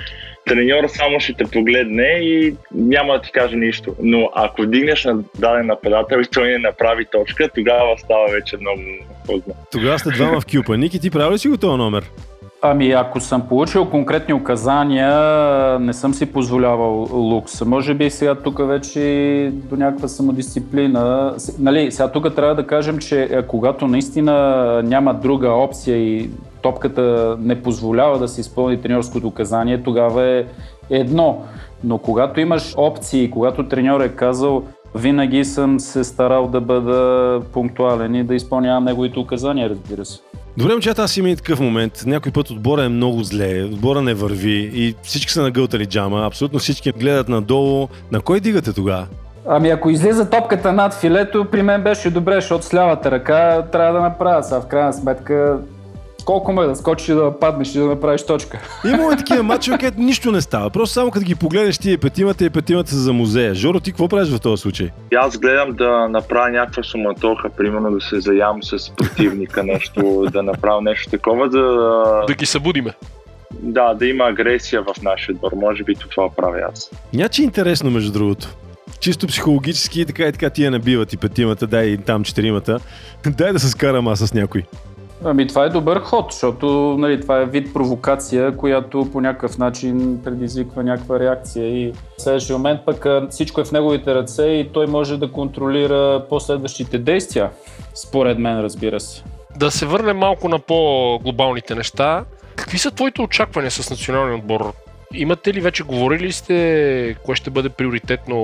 треньора 0.46 0.88
само 0.88 1.20
ще 1.20 1.32
те 1.32 1.44
погледне 1.44 2.18
и 2.22 2.54
няма 2.74 3.12
да 3.12 3.20
ти 3.20 3.32
каже 3.32 3.56
нищо. 3.56 3.96
Но 4.02 4.30
ако 4.34 4.62
вдигнеш 4.62 5.04
на 5.04 5.18
даден 5.38 5.66
нападател 5.66 6.18
и 6.18 6.30
той 6.32 6.48
не 6.48 6.58
направи 6.58 7.04
точка, 7.12 7.48
тогава 7.54 7.98
става 7.98 8.26
вече 8.32 8.56
много 8.60 8.80
поздно. 9.26 9.54
Тогава 9.72 9.98
сте 9.98 10.10
двама 10.10 10.40
в 10.40 10.46
кюпа. 10.46 10.76
Ники, 10.76 11.00
ти 11.00 11.10
прави 11.10 11.34
ли 11.34 11.38
си 11.38 11.48
го 11.48 11.56
този 11.56 11.76
номер? 11.76 12.10
Ами, 12.70 12.92
ако 12.92 13.20
съм 13.20 13.42
получил 13.48 13.90
конкретни 13.90 14.34
указания, 14.34 15.10
не 15.78 15.92
съм 15.92 16.14
си 16.14 16.32
позволявал 16.32 17.08
лукс. 17.12 17.64
Може 17.64 17.94
би 17.94 18.10
сега 18.10 18.34
тук 18.34 18.68
вече 18.68 19.52
до 19.54 19.76
някаква 19.76 20.08
самодисциплина. 20.08 21.34
Нали, 21.58 21.92
сега 21.92 22.08
тук 22.08 22.34
трябва 22.34 22.54
да 22.54 22.66
кажем, 22.66 22.98
че 22.98 23.22
е, 23.22 23.42
когато 23.42 23.86
наистина 23.86 24.32
няма 24.84 25.14
друга 25.14 25.48
опция 25.48 25.96
и 25.96 26.30
топката 26.62 27.36
не 27.40 27.62
позволява 27.62 28.18
да 28.18 28.28
се 28.28 28.40
изпълни 28.40 28.80
треньорското 28.80 29.26
указание, 29.26 29.82
тогава 29.82 30.24
е 30.24 30.44
едно. 30.90 31.42
Но 31.84 31.98
когато 31.98 32.40
имаш 32.40 32.74
опции, 32.76 33.30
когато 33.30 33.68
треньор 33.68 34.00
е 34.00 34.08
казал 34.08 34.62
винаги 34.94 35.44
съм 35.44 35.80
се 35.80 36.04
старал 36.04 36.46
да 36.46 36.60
бъда 36.60 37.40
пунктуален 37.52 38.14
и 38.14 38.24
да 38.24 38.34
изпълнявам 38.34 38.84
неговите 38.84 39.18
указания, 39.18 39.70
разбира 39.70 40.04
се. 40.04 40.20
Добре, 40.58 40.72
момчета, 40.72 41.02
аз 41.02 41.16
има 41.16 41.30
и 41.30 41.36
такъв 41.36 41.60
момент. 41.60 42.02
Някой 42.06 42.32
път 42.32 42.50
отбора 42.50 42.84
е 42.84 42.88
много 42.88 43.22
зле, 43.22 43.64
отбора 43.64 44.02
не 44.02 44.14
върви 44.14 44.70
и 44.74 44.94
всички 45.02 45.32
са 45.32 45.42
нагълтали 45.42 45.86
джама, 45.86 46.26
абсолютно 46.26 46.58
всички 46.58 46.92
гледат 46.92 47.28
надолу. 47.28 47.88
На 48.12 48.20
кой 48.20 48.40
дигате 48.40 48.72
тогава? 48.72 49.06
Ами 49.48 49.68
ако 49.68 49.90
излиза 49.90 50.30
топката 50.30 50.72
над 50.72 50.94
филето, 50.94 51.46
при 51.50 51.62
мен 51.62 51.82
беше 51.82 52.10
добре, 52.10 52.34
защото 52.34 52.64
с 52.64 52.74
лявата 52.74 53.10
ръка 53.10 53.62
трябва 53.72 53.92
да 53.92 54.00
направя. 54.00 54.42
Сега 54.42 54.60
в 54.60 54.66
крайна 54.66 54.92
сметка 54.92 55.58
колко 56.26 56.52
ме 56.52 56.66
да 56.66 56.76
скочиш 56.76 57.14
да 57.14 57.38
паднеш 57.40 57.74
и 57.74 57.78
да 57.78 57.84
направиш 57.84 58.26
точка. 58.26 58.58
Има 58.84 59.12
и 59.12 59.16
такива 59.16 59.42
матчове, 59.42 59.78
където 59.78 60.00
нищо 60.00 60.32
не 60.32 60.40
става. 60.40 60.70
Просто 60.70 60.94
само 60.94 61.10
като 61.10 61.24
ги 61.24 61.34
погледнеш 61.34 61.78
тия 61.78 61.98
петимата 61.98 62.44
и 62.44 62.50
петимата 62.50 62.90
са 62.90 62.96
за 62.96 63.12
музея. 63.12 63.54
Жоро, 63.54 63.80
ти 63.80 63.90
какво 63.90 64.08
правиш 64.08 64.28
в 64.28 64.40
този 64.40 64.62
случай? 64.62 64.90
Аз 65.16 65.38
гледам 65.38 65.72
да 65.72 66.08
направя 66.08 66.50
някаква 66.50 66.82
суматоха, 66.82 67.50
примерно 67.50 67.90
да 67.90 68.00
се 68.00 68.20
заям 68.20 68.62
с 68.62 68.90
противника, 68.96 69.62
нещо, 69.64 70.26
да 70.32 70.42
направя 70.42 70.82
нещо 70.82 71.10
такова, 71.10 71.48
да... 71.48 72.24
Да 72.26 72.34
ги 72.34 72.46
събудиме. 72.46 72.92
Да, 73.52 73.94
да 73.94 74.06
има 74.06 74.24
агресия 74.24 74.82
в 74.82 75.02
нашия 75.02 75.34
двор. 75.34 75.52
Може 75.56 75.84
би 75.84 75.94
това 75.94 76.30
правя 76.36 76.60
аз. 76.72 76.90
Няче 77.12 77.42
интересно, 77.42 77.90
между 77.90 78.12
другото. 78.12 78.48
Чисто 79.00 79.26
психологически, 79.26 80.06
така 80.06 80.24
и 80.24 80.32
така 80.32 80.50
тия 80.50 80.70
набиват 80.70 81.12
и 81.12 81.16
петимата, 81.16 81.66
дай 81.66 81.86
и 81.86 81.98
там 81.98 82.24
четиримата. 82.24 82.80
Дай 83.26 83.52
да 83.52 83.58
се 83.58 83.70
скарам 83.70 84.08
аз 84.08 84.18
с 84.18 84.34
някой. 84.34 84.62
Ами 85.24 85.46
това 85.46 85.64
е 85.64 85.68
добър 85.68 86.00
ход, 86.00 86.26
защото 86.32 86.96
нали, 86.98 87.20
това 87.20 87.40
е 87.40 87.46
вид 87.46 87.72
провокация, 87.74 88.56
която 88.56 89.08
по 89.12 89.20
някакъв 89.20 89.58
начин 89.58 90.20
предизвиква 90.24 90.82
някаква 90.82 91.20
реакция 91.20 91.66
и 91.66 91.92
в 91.92 92.22
следващия 92.22 92.56
момент 92.56 92.80
пък 92.86 93.06
всичко 93.30 93.60
е 93.60 93.64
в 93.64 93.72
неговите 93.72 94.14
ръце 94.14 94.46
и 94.46 94.68
той 94.72 94.86
може 94.86 95.16
да 95.16 95.32
контролира 95.32 96.24
последващите 96.28 96.98
действия, 96.98 97.50
според 97.94 98.38
мен 98.38 98.60
разбира 98.60 99.00
се. 99.00 99.22
Да 99.56 99.70
се 99.70 99.86
върнем 99.86 100.16
малко 100.16 100.48
на 100.48 100.58
по-глобалните 100.58 101.74
неща. 101.74 102.24
Какви 102.56 102.78
са 102.78 102.90
твоите 102.90 103.22
очаквания 103.22 103.70
с 103.70 103.90
националния 103.90 104.38
отбор? 104.38 104.72
Имате 105.14 105.54
ли 105.54 105.60
вече, 105.60 105.82
говорили 105.82 106.32
сте, 106.32 107.16
кое 107.24 107.34
ще 107.34 107.50
бъде 107.50 107.68
приоритетно 107.68 108.38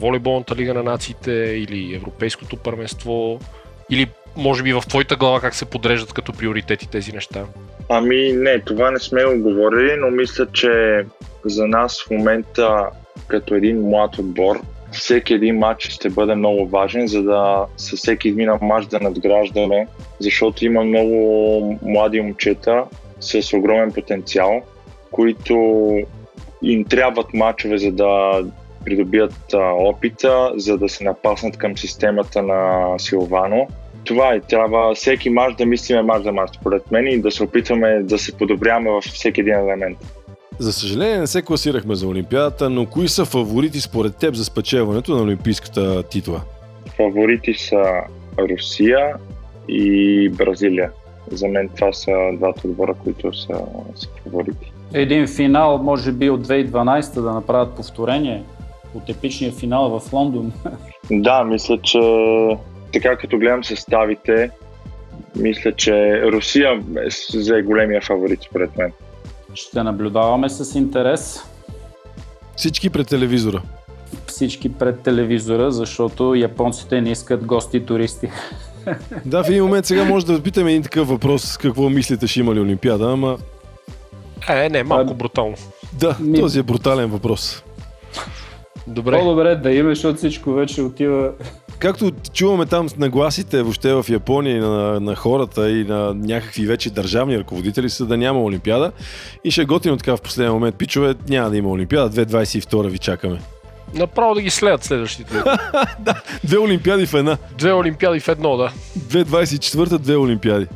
волейболната 0.00 0.56
лига 0.56 0.74
на 0.74 0.82
нациите 0.82 1.32
или 1.32 1.94
европейското 1.94 2.56
първенство? 2.56 3.38
Или 3.90 4.06
може 4.36 4.62
би 4.62 4.72
в 4.72 4.82
твоята 4.88 5.16
глава 5.16 5.40
как 5.40 5.54
се 5.54 5.64
подреждат 5.64 6.12
като 6.12 6.32
приоритети 6.32 6.90
тези 6.90 7.12
неща? 7.12 7.44
Ами 7.88 8.32
не, 8.32 8.60
това 8.60 8.90
не 8.90 8.98
сме 8.98 9.24
го 9.24 9.70
но 9.98 10.10
мисля, 10.10 10.46
че 10.52 11.04
за 11.44 11.66
нас 11.66 12.04
в 12.04 12.10
момента 12.10 12.86
като 13.28 13.54
един 13.54 13.80
млад 13.80 14.18
отбор, 14.18 14.60
всеки 14.92 15.34
един 15.34 15.58
матч 15.58 15.88
ще 15.88 16.10
бъде 16.10 16.34
много 16.34 16.66
важен, 16.66 17.08
за 17.08 17.22
да 17.22 17.66
със 17.76 17.98
всеки 17.98 18.28
изминал 18.28 18.58
матч 18.62 18.86
да 18.86 19.00
надграждаме, 19.00 19.86
защото 20.18 20.64
има 20.64 20.84
много 20.84 21.78
млади 21.82 22.20
момчета 22.20 22.84
с 23.20 23.56
огромен 23.56 23.92
потенциал, 23.92 24.62
които 25.10 25.56
им 26.62 26.84
трябват 26.84 27.34
матчове, 27.34 27.78
за 27.78 27.92
да 27.92 28.42
придобият 28.84 29.54
опита, 29.78 30.52
за 30.56 30.78
да 30.78 30.88
се 30.88 31.04
напаснат 31.04 31.56
към 31.56 31.78
системата 31.78 32.42
на 32.42 32.88
Силвано 32.98 33.68
това 34.04 34.34
е. 34.34 34.40
Трябва 34.40 34.94
всеки 34.94 35.30
мач 35.30 35.54
да 35.54 35.66
мислиме 35.66 36.02
мач 36.02 36.22
за 36.22 36.32
мач, 36.32 36.50
според 36.54 36.90
мен, 36.90 37.06
и 37.06 37.20
да 37.20 37.30
се 37.30 37.42
опитваме 37.42 38.02
да 38.02 38.18
се 38.18 38.36
подобряваме 38.36 38.90
във 38.90 39.04
всеки 39.04 39.40
един 39.40 39.54
елемент. 39.54 39.98
За 40.58 40.72
съжаление 40.72 41.18
не 41.18 41.26
се 41.26 41.42
класирахме 41.42 41.94
за 41.94 42.08
Олимпиадата, 42.08 42.70
но 42.70 42.86
кои 42.86 43.08
са 43.08 43.24
фаворити 43.24 43.80
според 43.80 44.16
теб 44.16 44.34
за 44.34 44.44
спечелването 44.44 45.16
на 45.16 45.22
Олимпийската 45.22 46.02
титла? 46.02 46.40
Фаворити 46.96 47.54
са 47.54 47.82
Русия 48.38 49.14
и 49.68 50.28
Бразилия. 50.28 50.90
За 51.30 51.48
мен 51.48 51.68
това 51.68 51.92
са 51.92 52.12
двата 52.36 52.68
отбора, 52.68 52.94
които 53.04 53.34
са, 53.34 53.60
са 53.94 54.08
фаворити. 54.24 54.72
Един 54.94 55.26
финал, 55.26 55.78
може 55.78 56.12
би 56.12 56.30
от 56.30 56.46
2012 56.46 57.20
да 57.20 57.32
направят 57.32 57.76
повторение 57.76 58.42
от 58.94 59.08
епичния 59.08 59.52
финал 59.52 60.00
в 60.00 60.12
Лондон. 60.12 60.52
Да, 61.10 61.44
мисля, 61.44 61.78
че 61.82 61.98
така 62.94 63.16
като 63.16 63.38
гледам 63.38 63.64
съставите, 63.64 64.50
мисля, 65.36 65.72
че 65.72 66.22
Русия 66.22 66.82
е 67.06 67.38
за 67.38 67.62
големия 67.62 68.00
фаворит, 68.00 68.42
според 68.42 68.76
мен. 68.76 68.92
Ще 69.54 69.82
наблюдаваме 69.82 70.48
с 70.48 70.78
интерес. 70.78 71.40
Всички 72.56 72.90
пред 72.90 73.08
телевизора. 73.08 73.62
Всички 74.26 74.72
пред 74.72 75.00
телевизора, 75.00 75.70
защото 75.70 76.34
японците 76.34 77.00
не 77.00 77.10
искат 77.10 77.44
гости 77.44 77.76
и 77.76 77.86
туристи. 77.86 78.30
Да, 79.24 79.44
в 79.44 79.48
един 79.48 79.64
момент 79.64 79.86
сега 79.86 80.04
може 80.04 80.26
да 80.26 80.42
питаме 80.42 80.70
един 80.70 80.82
такъв 80.82 81.08
въпрос, 81.08 81.56
какво 81.56 81.88
мислите, 81.88 82.26
ще 82.26 82.40
има 82.40 82.54
ли 82.54 82.60
Олимпиада, 82.60 83.12
ама... 83.12 83.38
Е, 84.48 84.68
не, 84.68 84.82
малко 84.82 85.12
а... 85.12 85.14
брутално. 85.14 85.56
Да, 85.92 86.16
Ми... 86.20 86.40
този 86.40 86.58
е 86.58 86.62
брутален 86.62 87.10
въпрос. 87.10 87.64
Добре. 88.86 89.18
По-добре 89.18 89.54
да 89.56 89.72
има, 89.72 89.88
защото 89.88 90.18
всичко 90.18 90.52
вече 90.52 90.82
отива 90.82 91.32
както 91.78 92.10
чуваме 92.32 92.66
там 92.66 92.88
нагласите 92.98 93.62
въобще 93.62 93.92
в 93.94 94.06
Япония 94.08 94.62
на, 94.62 95.00
на 95.00 95.14
хората 95.14 95.70
и 95.70 95.84
на 95.84 96.14
някакви 96.14 96.66
вече 96.66 96.90
държавни 96.90 97.38
ръководители 97.38 97.90
са 97.90 98.06
да 98.06 98.16
няма 98.16 98.42
Олимпиада 98.42 98.92
и 99.44 99.50
ще 99.50 99.64
готино 99.64 99.96
така 99.96 100.16
в 100.16 100.22
последния 100.22 100.52
момент. 100.52 100.76
Пичове, 100.76 101.14
няма 101.28 101.50
да 101.50 101.56
има 101.56 101.68
Олимпиада, 101.70 102.26
2022 102.26 102.88
ви 102.88 102.98
чакаме. 102.98 103.40
Направо 103.94 104.34
да 104.34 104.42
ги 104.42 104.50
следят 104.50 104.84
следващите. 104.84 105.34
да, 105.98 106.22
две 106.44 106.58
Олимпиади 106.58 107.06
в 107.06 107.14
една. 107.14 107.36
Две 107.58 107.72
Олимпиади 107.72 108.20
в 108.20 108.28
едно, 108.28 108.56
да. 108.56 108.72
2024 108.98 109.98
две 109.98 110.16
Олимпиади. 110.16 110.66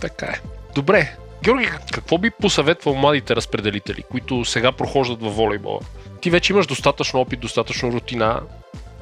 Така 0.00 0.26
е. 0.26 0.40
Добре. 0.74 1.16
Георги, 1.44 1.68
какво 1.92 2.18
би 2.18 2.30
посъветвал 2.30 2.94
младите 2.94 3.36
разпределители, 3.36 4.02
които 4.02 4.44
сега 4.44 4.72
прохождат 4.72 5.22
във 5.22 5.36
волейбола? 5.36 5.80
Ти 6.20 6.30
вече 6.30 6.52
имаш 6.52 6.66
достатъчно 6.66 7.20
опит, 7.20 7.40
достатъчно 7.40 7.92
рутина 7.92 8.40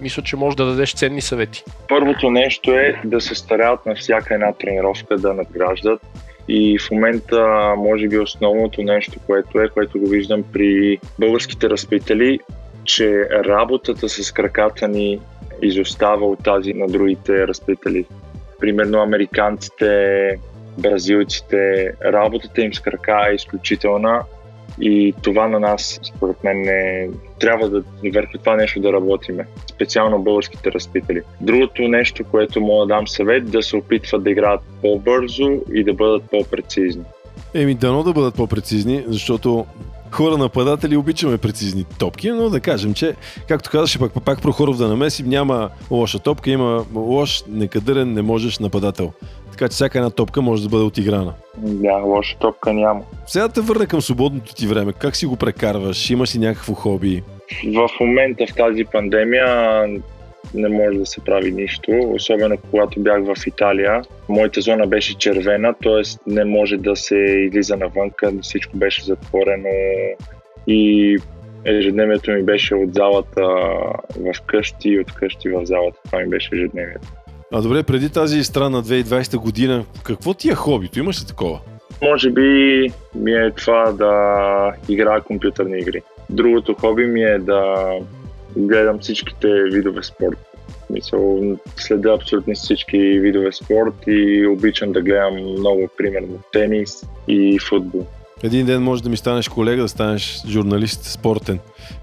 мисля, 0.01 0.23
че 0.23 0.37
може 0.37 0.57
да 0.57 0.67
дадеш 0.67 0.95
ценни 0.95 1.21
съвети. 1.21 1.65
Първото 1.89 2.31
нещо 2.31 2.71
е 2.71 3.01
да 3.05 3.21
се 3.21 3.35
стараят 3.35 3.87
на 3.87 3.95
всяка 3.95 4.35
една 4.35 4.53
тренировка 4.53 5.17
да 5.17 5.35
надграждат 5.35 6.01
и 6.49 6.79
в 6.79 6.91
момента, 6.91 7.75
може 7.77 8.09
би, 8.09 8.19
основното 8.19 8.83
нещо, 8.83 9.21
което 9.27 9.61
е, 9.61 9.69
което 9.69 9.99
го 9.99 10.07
виждам 10.07 10.45
при 10.53 10.99
българските 11.19 11.71
разпитали, 11.71 12.39
че 12.85 13.29
работата 13.31 14.09
с 14.09 14.33
краката 14.33 14.89
ни 14.89 15.21
изостава 15.63 16.27
от 16.27 16.45
тази 16.45 16.75
на 16.75 16.87
другите 16.87 17.47
разпитали. 17.47 18.05
Примерно 18.61 19.03
американците, 19.03 20.39
бразилците, 20.79 21.93
работата 22.05 22.63
им 22.63 22.75
с 22.75 22.81
крака 22.81 23.27
е 23.31 23.35
изключителна 23.35 24.23
и 24.81 25.15
това 25.23 25.49
на 25.49 25.61
нас, 25.61 26.01
според 26.03 26.45
мен, 26.45 26.63
не 26.63 27.09
трябва 27.41 27.71
да 27.71 27.83
върху 28.15 28.39
това 28.39 28.57
нещо 28.57 28.81
да 28.81 28.93
работиме. 28.93 29.47
Специално 29.71 30.23
българските 30.23 30.73
разпитали. 30.73 31.23
Другото 31.41 31.83
нещо, 31.83 32.25
което 32.31 32.61
мога 32.61 32.87
да 32.87 32.95
дам 32.95 33.09
съвет, 33.09 33.51
да 33.51 33.63
се 33.63 33.77
опитват 33.77 34.25
да 34.25 34.31
играят 34.31 34.61
по-бързо 34.83 35.51
и 35.75 35.85
да 35.85 35.95
бъдат 35.95 36.23
по-прецизни. 36.31 37.05
Еми, 37.55 37.75
дано 37.75 38.03
да 38.03 38.13
бъдат 38.13 38.35
по-прецизни, 38.35 39.05
защото 39.07 39.67
хора 40.11 40.37
нападатели 40.37 40.97
обичаме 40.97 41.39
прецизни 41.39 41.85
топки, 41.99 42.31
но 42.31 42.51
да 42.51 42.61
кажем, 42.61 42.95
че, 42.95 43.15
както 43.49 43.71
казаше 43.71 43.99
пак, 43.99 44.13
пак 44.25 44.43
Прохоров 44.43 44.77
да 44.77 44.89
намесим, 44.89 45.29
няма 45.29 45.71
лоша 45.91 46.19
топка, 46.19 46.51
има 46.51 46.85
лош, 46.95 47.45
некадърен, 47.49 48.13
не 48.13 48.23
можеш 48.23 48.59
нападател. 48.59 49.13
Така 49.59 49.69
че 49.69 49.75
всяка 49.75 49.99
една 49.99 50.11
топка 50.11 50.43
може 50.43 50.63
да 50.63 50.69
бъде 50.69 50.85
отиграна. 50.85 51.35
Да, 51.57 51.97
лоша 51.97 52.37
топка 52.39 52.73
няма. 52.73 53.01
Сега 53.27 53.49
те 53.49 53.61
върна 53.61 53.87
към 53.87 54.01
свободното 54.01 54.55
ти 54.55 54.67
време. 54.67 54.93
Как 54.93 55.17
си 55.17 55.27
го 55.27 55.37
прекарваш? 55.37 56.11
Имаш 56.11 56.35
ли 56.35 56.39
някакво 56.39 56.75
хоби? 56.75 57.23
В 57.75 57.89
момента 58.01 58.45
в 58.51 58.55
тази 58.55 58.85
пандемия 58.85 59.47
не 60.55 60.69
може 60.69 60.99
да 60.99 61.07
се 61.07 61.21
прави 61.25 61.53
нищо, 61.53 61.93
особено 62.15 62.57
когато 62.71 63.01
бях 63.01 63.25
в 63.25 63.47
Италия. 63.47 64.03
Моята 64.29 64.61
зона 64.61 64.87
беше 64.87 65.19
червена, 65.19 65.75
т.е. 65.83 66.31
не 66.31 66.45
може 66.45 66.77
да 66.77 66.97
се 66.97 67.17
излиза 67.17 67.77
навънка, 67.77 68.33
всичко 68.43 68.77
беше 68.77 69.05
затворено 69.05 69.69
и 70.67 71.17
ежедневието 71.65 72.31
ми 72.31 72.43
беше 72.43 72.75
от 72.75 72.95
залата 72.95 73.43
в 74.17 74.35
къщи 74.47 74.89
и 74.89 75.01
от 75.01 75.13
къщи 75.13 75.49
в 75.49 75.67
залата. 75.67 75.99
Това 76.05 76.19
ми 76.19 76.29
беше 76.29 76.51
ежедневието. 76.53 77.09
А 77.53 77.63
добре, 77.63 77.83
преди 77.83 78.11
тази 78.11 78.45
странна 78.45 78.83
2020 78.83 79.37
година, 79.37 79.85
какво 80.03 80.35
ти 80.35 80.49
е 80.49 80.55
хобито? 80.55 80.99
Имаш 80.99 81.23
ли 81.23 81.27
такова? 81.27 81.61
Може 82.03 82.31
би 82.31 82.43
ми 83.15 83.33
е 83.33 83.51
това 83.51 83.93
да 83.93 84.73
играя 84.89 85.21
компютърни 85.21 85.79
игри. 85.79 86.03
Другото 86.31 86.75
хоби 86.75 87.07
ми 87.07 87.23
е 87.23 87.39
да 87.39 87.91
гледам 88.57 88.99
всичките 88.99 89.49
видове 89.73 90.03
спорт. 90.03 90.39
Мисъл, 90.91 91.41
следя 91.77 92.15
абсолютно 92.15 92.55
всички 92.55 92.99
видове 92.99 93.53
спорт 93.53 93.95
и 94.07 94.47
обичам 94.47 94.93
да 94.93 95.01
гледам 95.03 95.35
много, 95.35 95.89
примерно, 95.97 96.41
тенис 96.53 97.07
и 97.29 97.59
футбол. 97.59 98.07
Един 98.43 98.67
ден 98.67 98.83
може 98.83 99.03
да 99.03 99.09
ми 99.09 99.17
станеш 99.17 99.49
колега, 99.49 99.83
да 99.83 99.89
станеш 99.89 100.43
журналист 100.47 101.05
спортен. 101.05 101.59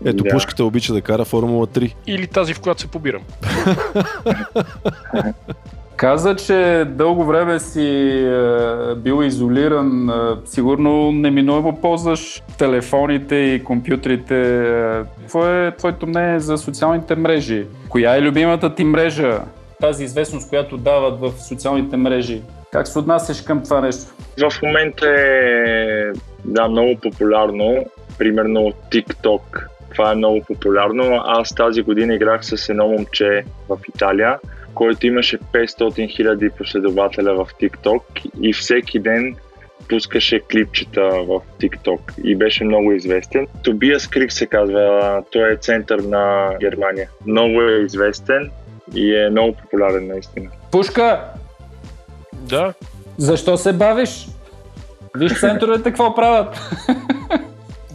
Ето, 0.06 0.24
Да. 0.24 0.30
пушката 0.30 0.64
обича 0.66 0.94
да 0.94 1.02
кара 1.02 1.26
Формула 1.26 1.68
3. 1.68 1.94
Или 2.08 2.28
тази, 2.28 2.54
в 2.54 2.60
която 2.60 2.82
се 2.82 2.88
побирам. 2.88 3.22
Каза, 5.96 6.36
че 6.36 6.86
дълго 6.90 7.26
време 7.26 7.60
си 7.60 7.82
е, 7.82 8.96
бил 8.96 9.24
изолиран. 9.24 10.10
Е, 10.10 10.14
сигурно 10.46 11.12
неминуемо 11.12 11.82
ползваш 11.82 12.44
телефоните 12.58 13.36
и 13.36 13.64
компютрите. 13.64 14.64
Какво 15.22 15.48
е 15.48 15.74
твоето 15.78 16.08
мнение 16.08 16.40
за 16.40 16.58
социалните 16.58 17.16
мрежи? 17.16 17.66
Коя 17.90 18.16
е 18.16 18.22
любимата 18.22 18.76
ти 18.76 18.84
мрежа? 18.84 19.40
Тази 19.82 20.04
известност, 20.04 20.50
която 20.50 20.78
дават 20.78 21.20
в 21.20 21.32
социалните 21.48 21.98
мрежи. 21.98 22.42
Как 22.76 22.88
се 22.88 23.00
отнасяш 23.00 23.42
към 23.42 23.64
това 23.64 23.82
нещо? 23.82 24.04
В 24.38 24.62
момента 24.64 25.10
е 25.10 26.12
да, 26.46 26.68
много 26.68 27.00
популярно, 27.00 27.86
примерно 28.18 28.74
TikTok. 28.92 29.42
Това 29.92 30.12
е 30.12 30.16
много 30.16 30.42
популярно. 30.48 31.22
Аз 31.26 31.56
тази 31.56 31.82
година 31.82 32.16
играх 32.16 32.46
с 32.46 32.70
едно 32.70 32.88
момче 32.88 33.44
в 33.70 33.78
Италия, 33.90 34.40
който 34.74 35.08
имаше 35.08 35.38
500 35.38 35.66
000 35.76 36.58
последователя 36.58 37.34
в 37.34 37.48
TikTok 37.62 38.02
и 38.42 38.54
всеки 38.54 39.00
ден 39.00 39.36
пускаше 39.90 40.40
клипчета 40.40 41.10
в 41.10 41.42
TikTok 41.62 42.00
и 42.24 42.36
беше 42.36 42.64
много 42.64 42.92
известен. 42.92 43.48
Тобиас 43.64 44.08
Крик 44.08 44.32
се 44.32 44.46
казва, 44.46 45.24
той 45.32 45.54
е 45.54 45.58
център 45.58 46.00
на 46.00 46.50
Германия. 46.60 47.10
Много 47.26 47.62
е 47.62 47.72
известен 47.72 48.52
и 48.96 49.16
е 49.16 49.30
много 49.30 49.54
популярен 49.54 50.08
наистина. 50.08 50.50
Пушка, 50.72 51.20
Да. 52.50 52.74
защо 53.18 53.58
се 53.58 53.74
бавиш? 53.74 54.28
Виж 55.18 55.40
центровете 55.40 55.84
какво 55.84 56.16
правят. 56.16 56.60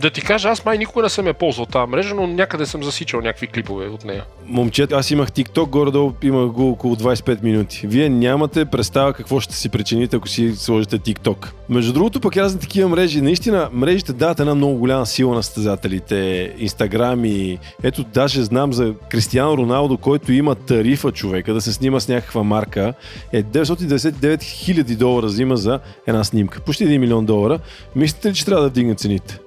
Да 0.00 0.10
ти 0.10 0.20
кажа, 0.20 0.48
аз 0.48 0.64
май 0.64 0.78
никога 0.78 1.02
не 1.02 1.08
съм 1.08 1.26
я 1.26 1.34
ползвал 1.34 1.66
тази 1.66 1.90
мрежа, 1.90 2.14
но 2.14 2.26
някъде 2.26 2.66
съм 2.66 2.82
засичал 2.82 3.20
някакви 3.20 3.46
клипове 3.46 3.86
от 3.86 4.04
нея. 4.04 4.24
Момчета, 4.46 4.96
аз 4.96 5.10
имах 5.10 5.30
TikTok, 5.30 5.68
горе-долу 5.68 6.12
имах 6.22 6.46
го 6.46 6.70
около 6.70 6.96
25 6.96 7.42
минути. 7.42 7.86
Вие 7.86 8.08
нямате 8.08 8.64
представа 8.64 9.12
какво 9.12 9.40
ще 9.40 9.54
си 9.54 9.68
причините, 9.68 10.16
ако 10.16 10.28
си 10.28 10.56
сложите 10.56 10.98
TikTok. 10.98 11.48
Между 11.68 11.92
другото, 11.92 12.20
пък 12.20 12.36
разни 12.36 12.60
такива 12.60 12.88
мрежи, 12.88 13.20
наистина, 13.20 13.68
мрежите 13.72 14.12
дават 14.12 14.40
една 14.40 14.54
много 14.54 14.78
голяма 14.78 15.06
сила 15.06 15.34
на 15.34 15.42
състезателите. 15.42 16.52
Инстаграм 16.58 17.24
и 17.24 17.58
ето 17.82 18.04
даже 18.04 18.42
знам 18.42 18.72
за 18.72 18.94
Кристиано 19.10 19.56
Роналдо, 19.56 19.96
който 19.96 20.32
има 20.32 20.54
тарифа 20.54 21.12
човека 21.12 21.54
да 21.54 21.60
се 21.60 21.72
снима 21.72 22.00
с 22.00 22.08
някаква 22.08 22.42
марка. 22.42 22.94
Е 23.32 23.42
999 23.42 24.42
хиляди 24.42 24.96
долара 24.96 25.26
взима 25.26 25.56
за 25.56 25.80
една 26.06 26.24
снимка. 26.24 26.60
Почти 26.60 26.86
1 26.86 26.98
милион 26.98 27.26
долара. 27.26 27.58
Мислите 27.96 28.30
ли, 28.30 28.34
че 28.34 28.44
трябва 28.44 28.62
да 28.62 28.68
вдигнат 28.68 29.00
цените? 29.00 29.38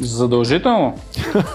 Задължително. 0.00 0.98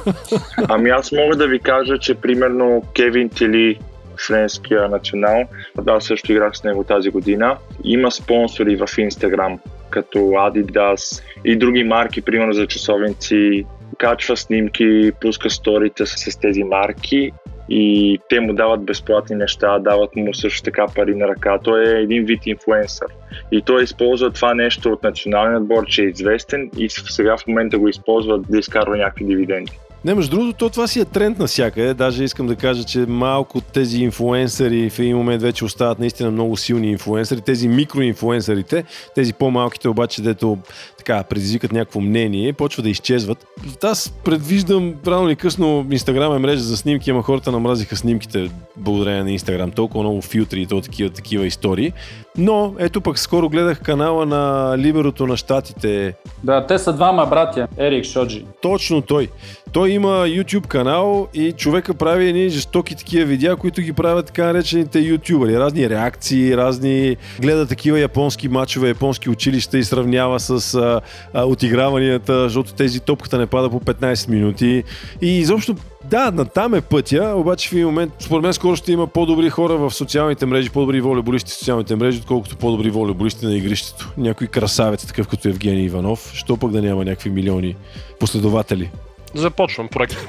Ами 0.70 0.90
аз 0.90 1.12
мога 1.12 1.36
да 1.36 1.48
ви 1.48 1.60
кажа, 1.60 1.98
че 2.00 2.16
примерно 2.16 2.84
Кевин 2.96 3.30
Тили, 3.30 3.80
френския 4.28 4.90
национал, 4.90 5.44
аз 5.88 6.06
също 6.06 6.32
играх 6.32 6.58
с 6.58 6.64
него 6.64 6.84
тази 6.84 7.10
година, 7.10 7.58
има 7.84 8.12
спонсори 8.12 8.76
в 8.76 8.88
Инстаграм, 8.98 9.60
като 9.90 10.18
Adidas 10.18 11.24
и 11.46 11.56
други 11.56 11.84
марки, 11.84 12.22
примерно 12.22 12.54
за 12.54 12.68
часовници, 12.68 13.66
качва 13.98 14.38
снимки, 14.38 15.12
пуска 15.22 15.50
сторите 15.50 16.06
с, 16.06 16.40
тези 16.40 16.64
марки 16.64 17.32
и 17.70 18.20
те 18.30 18.40
му 18.40 18.54
дават 18.54 18.84
безплатни 18.84 19.36
неща, 19.36 19.80
дават 19.80 20.16
му 20.16 20.34
също 20.34 20.64
така 20.64 20.86
пари 20.96 21.16
на 21.16 21.28
ръка. 21.28 21.60
Той 21.64 21.88
е 21.88 22.02
един 22.02 22.26
вид 22.26 22.46
инфлуенсър. 22.46 23.08
И 23.52 23.62
той 23.62 23.84
използва 23.84 24.32
това 24.32 24.54
нещо 24.54 24.90
от 24.90 25.04
националния 25.04 25.58
отбор, 25.58 25.86
че 25.86 26.04
е 26.04 26.06
известен 26.06 26.72
и 26.78 26.90
сега 26.90 27.38
в 27.38 27.48
момента 27.48 27.80
го 27.80 27.88
използва 27.88 28.40
да 28.50 28.58
изкарва 28.58 28.98
някакви 28.98 29.26
дивиденти. 29.26 29.80
Не, 30.06 30.14
между 30.14 30.38
другото, 30.38 30.58
то 30.58 30.70
това 30.70 30.88
си 30.88 31.00
е 31.00 31.06
тренд 31.06 31.40
навсякъде. 31.40 31.94
Даже 31.94 32.24
искам 32.24 32.48
да 32.48 32.56
кажа, 32.56 32.84
че 32.84 33.00
малко 33.00 33.62
тези 33.62 33.98
инфлуенсъри 34.04 34.90
в 34.90 35.00
един 35.00 35.18
момент 35.18 35.42
вече 35.42 35.66
остават 35.66 36.00
наистина 36.00 36.32
много 36.32 36.58
силни 36.58 36.92
инфлуенсъри. 36.92 37.42
Тези 37.42 37.68
микроинфлуенсърите, 37.68 38.84
тези 39.16 39.34
по-малките 39.34 39.90
обаче, 39.90 40.22
дето 40.22 40.58
така 40.98 41.24
предизвикат 41.24 41.72
някакво 41.72 42.02
мнение, 42.02 42.54
почва 42.54 42.84
да 42.84 42.90
изчезват. 42.90 43.46
Аз 43.84 44.14
предвиждам 44.24 44.94
рано 45.08 45.28
или 45.28 45.36
късно 45.36 45.88
Инстаграм 45.92 46.36
е 46.36 46.40
мрежа 46.40 46.64
за 46.64 46.78
снимки, 46.78 47.12
ама 47.12 47.24
хората 47.24 47.52
намразиха 47.52 47.96
снимките 47.96 48.50
благодарение 48.78 49.24
на 49.24 49.32
Инстаграм. 49.32 49.72
Толкова 49.72 50.04
много 50.04 50.22
филтри 50.22 50.62
и 50.62 50.66
то 50.66 50.82
такива, 50.82 51.10
такива 51.10 51.46
истории. 51.46 51.94
Но 52.38 52.74
ето 52.80 53.02
пък 53.02 53.20
скоро 53.20 53.50
гледах 53.50 53.82
канала 53.82 54.26
на 54.26 54.76
Либерото 54.78 55.28
на 55.28 55.38
щатите, 55.38 56.14
Да, 56.44 56.68
те 56.68 56.80
са 56.80 56.94
двама 56.94 57.26
братя. 57.26 57.68
Ерик 57.78 58.06
Шоджи. 58.06 58.46
точно 58.62 59.02
той. 59.02 59.30
Той 59.72 59.90
има 59.90 60.08
YouTube 60.08 60.68
канал 60.68 61.28
и 61.34 61.52
човека 61.52 61.94
прави 61.94 62.30
едни 62.30 62.50
жестоки 62.50 62.96
такива 62.96 63.26
видеа, 63.26 63.56
които 63.56 63.82
ги 63.82 63.94
правят 63.94 64.26
така 64.26 64.46
наречените 64.46 65.00
ютубъри. 65.00 65.60
Разни 65.60 65.90
реакции, 65.90 66.58
разни... 66.58 67.18
Гледа 67.42 67.68
такива 67.68 68.00
японски 68.00 68.50
матчове, 68.50 68.88
японски 68.88 69.30
училища 69.30 69.78
и 69.78 69.84
сравнява 69.84 70.40
с 70.40 70.74
а, 70.74 71.02
а, 71.34 71.46
отиграванията, 71.46 72.44
защото 72.44 72.74
тези 72.74 73.00
топката 73.00 73.38
не 73.38 73.46
пада 73.46 73.70
по 73.70 73.80
15 73.80 74.30
минути. 74.30 74.84
И 75.22 75.40
изобщо 75.40 75.76
да, 76.10 76.32
натам 76.32 76.74
е 76.74 76.82
пътя, 76.82 77.34
обаче 77.36 77.70
в 77.70 77.72
един 77.72 77.86
момент, 77.86 78.14
според 78.20 78.44
мен 78.44 78.54
скоро 78.54 78.76
ще 78.76 78.92
има 78.92 79.08
по-добри 79.08 79.50
хора 79.50 79.78
в 79.78 79.92
социалните 79.92 80.46
мрежи, 80.46 80.70
по-добри 80.70 81.02
волейболисти 81.02 81.52
в 81.52 81.54
социалните 81.54 81.96
мрежи, 81.96 82.20
отколкото 82.20 82.58
по-добри 82.58 82.90
волейболисти 82.90 83.46
на 83.46 83.56
игрището. 83.56 84.14
Някой 84.18 84.48
красавец, 84.48 85.06
такъв 85.06 85.28
като 85.28 85.48
Евгений 85.48 85.86
Иванов, 85.86 86.32
що 86.34 86.58
пък 86.58 86.72
да 86.72 86.82
няма 86.82 87.06
някакви 87.06 87.30
милиони 87.30 87.76
последователи. 88.20 88.92
Започвам 89.34 89.88
проект. 89.88 90.16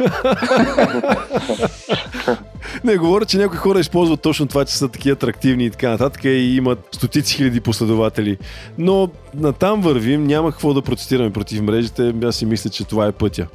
Не, 2.85 2.97
говоря, 2.97 3.25
че 3.25 3.39
някои 3.39 3.59
хора 3.59 3.81
използват 3.81 4.21
точно 4.21 4.47
това, 4.47 4.65
че 4.65 4.75
са 4.75 4.89
такива 4.89 5.13
атрактивни 5.13 5.67
и 5.67 5.71
така 5.71 5.91
нататък 5.91 6.25
и 6.25 6.29
имат 6.57 6.89
стотици 6.93 7.37
хиляди 7.37 7.61
последователи. 7.61 8.39
Но 8.79 9.09
натам 9.35 9.81
вървим, 9.81 10.25
няма 10.25 10.51
какво 10.51 10.75
да 10.75 10.83
протестираме 10.83 11.33
против 11.33 11.63
мрежите, 11.63 12.15
аз 12.25 12.37
си 12.37 12.47
мисля, 12.47 12.71
че 12.71 12.85
това 12.85 13.07
е 13.07 13.13
пътя. 13.13 13.47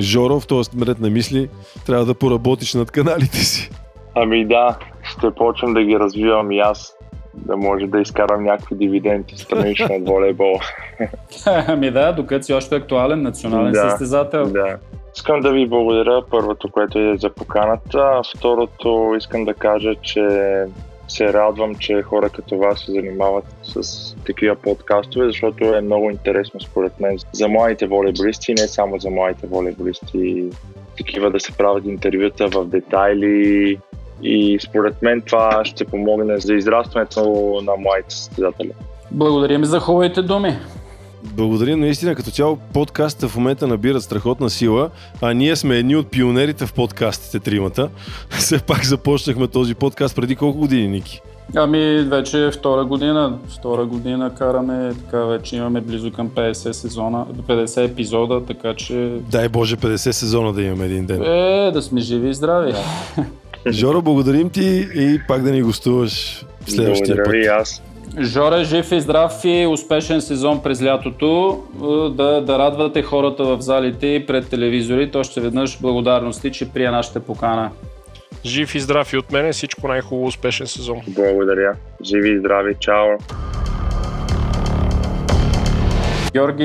Жоро, 0.00 0.40
в 0.40 0.46
този 0.46 0.70
ред 0.86 1.00
на 1.00 1.10
мисли, 1.10 1.48
трябва 1.86 2.04
да 2.04 2.14
поработиш 2.14 2.74
над 2.74 2.90
каналите 2.90 3.38
си. 3.38 3.70
Ами 4.14 4.46
да, 4.46 4.78
ще 5.02 5.30
почвам 5.30 5.74
да 5.74 5.82
ги 5.82 5.98
развивам 5.98 6.52
и 6.52 6.58
аз, 6.58 6.96
да 7.34 7.56
може 7.56 7.86
да 7.86 8.00
изкарам 8.00 8.44
някакви 8.44 8.74
дивиденти 8.74 9.38
странично 9.38 9.94
от 9.94 10.08
волейбола. 10.08 10.60
ами 11.46 11.90
да, 11.90 12.12
докато 12.12 12.44
си 12.44 12.52
още 12.52 12.76
актуален 12.76 13.22
национален 13.22 13.72
Да, 13.72 13.90
състезател. 13.90 14.50
Да. 14.50 14.78
Искам 15.16 15.40
да 15.40 15.52
ви 15.52 15.66
благодаря 15.66 16.22
първото, 16.30 16.70
което 16.70 16.98
е 16.98 17.16
за 17.16 17.30
поканата. 17.30 17.98
а 17.98 18.22
Второто 18.36 19.14
искам 19.18 19.44
да 19.44 19.54
кажа, 19.54 19.94
че 20.02 20.28
се 21.10 21.32
радвам, 21.32 21.74
че 21.74 22.02
хора 22.02 22.30
като 22.30 22.58
вас 22.58 22.80
се 22.80 22.92
занимават 22.92 23.44
с 23.62 24.14
такива 24.26 24.56
подкастове, 24.56 25.26
защото 25.26 25.64
е 25.64 25.80
много 25.80 26.10
интересно 26.10 26.60
според 26.60 27.00
мен 27.00 27.18
за 27.32 27.48
младите 27.48 27.86
волейболисти, 27.86 28.54
не 28.54 28.68
само 28.68 28.98
за 28.98 29.10
младите 29.10 29.46
волейболисти, 29.46 30.50
такива 30.96 31.30
да 31.30 31.40
се 31.40 31.52
правят 31.52 31.84
интервюта 31.84 32.48
в 32.48 32.64
детайли 32.64 33.78
и 34.22 34.58
според 34.62 35.02
мен 35.02 35.20
това 35.20 35.64
ще 35.64 35.84
помогне 35.84 36.38
за 36.38 36.54
израстването 36.54 37.20
на 37.64 37.76
младите 37.76 38.14
състезатели. 38.14 38.72
Благодарим 39.10 39.64
за 39.64 39.80
хубавите 39.80 40.22
думи. 40.22 40.58
Благодарим 41.24 41.80
наистина 41.80 42.14
като 42.14 42.30
цяло 42.30 42.56
подкастите 42.56 43.28
в 43.28 43.36
момента 43.36 43.66
набират 43.66 44.02
страхотна 44.02 44.50
сила, 44.50 44.90
а 45.22 45.32
ние 45.32 45.56
сме 45.56 45.76
едни 45.76 45.96
от 45.96 46.10
пионерите 46.10 46.66
в 46.66 46.72
подкастите 46.72 47.40
тримата. 47.40 47.88
Все 48.30 48.58
пак 48.58 48.84
започнахме 48.84 49.46
този 49.46 49.74
подкаст 49.74 50.16
преди 50.16 50.36
колко 50.36 50.58
години, 50.58 50.88
Ники? 50.88 51.20
Ами 51.56 52.02
вече 52.02 52.46
е 52.46 52.50
втора 52.50 52.84
година. 52.84 53.38
Втора 53.48 53.86
година 53.86 54.34
караме, 54.38 54.94
така 54.94 55.24
вече 55.24 55.56
имаме 55.56 55.80
близо 55.80 56.12
към 56.12 56.30
50 56.30 56.72
сезона, 56.72 57.26
50 57.48 57.84
епизода, 57.84 58.44
така 58.46 58.74
че... 58.74 59.12
Дай 59.30 59.48
Боже 59.48 59.76
50 59.76 60.10
сезона 60.10 60.52
да 60.52 60.62
имаме 60.62 60.84
един 60.84 61.06
ден. 61.06 61.22
Е, 61.22 61.70
да 61.70 61.82
сме 61.82 62.00
живи 62.00 62.28
и 62.28 62.34
здрави. 62.34 62.72
Жоро, 63.68 64.02
благодарим 64.02 64.50
ти 64.50 64.88
и 64.94 65.20
пак 65.28 65.42
да 65.42 65.50
ни 65.50 65.62
гостуваш 65.62 66.44
в 66.66 66.70
следващия 66.70 67.16
Благодаря 67.16 67.54
път. 67.54 67.60
аз. 67.60 67.82
Жоре, 68.18 68.64
жив 68.64 68.92
и 68.92 69.00
здрав 69.00 69.40
и 69.44 69.66
успешен 69.66 70.20
сезон 70.20 70.62
през 70.62 70.82
лятото. 70.82 71.58
Е, 71.74 72.14
Да, 72.16 72.40
да 72.40 72.58
радвате 72.58 73.02
хората 73.02 73.44
в 73.44 73.60
залите 73.60 74.06
и 74.06 74.26
пред 74.26 74.48
телевизорите. 74.48 75.18
Още 75.18 75.40
веднъж 75.40 75.80
благодарности, 75.80 76.52
че 76.52 76.72
прия 76.72 76.92
нашата 76.92 77.20
покана. 77.20 77.70
Жив 78.44 78.74
и 78.74 78.80
здрав 78.80 79.12
и 79.12 79.16
от 79.16 79.32
мене, 79.32 79.52
всичко 79.52 79.88
най-хубаво, 79.88 80.26
успешен 80.26 80.66
сезон. 80.66 81.00
Благодаря. 81.08 81.74
Живи 82.04 82.30
и 82.30 82.38
здрави. 82.38 82.74
Чао. 82.80 83.06
Георги 86.32 86.64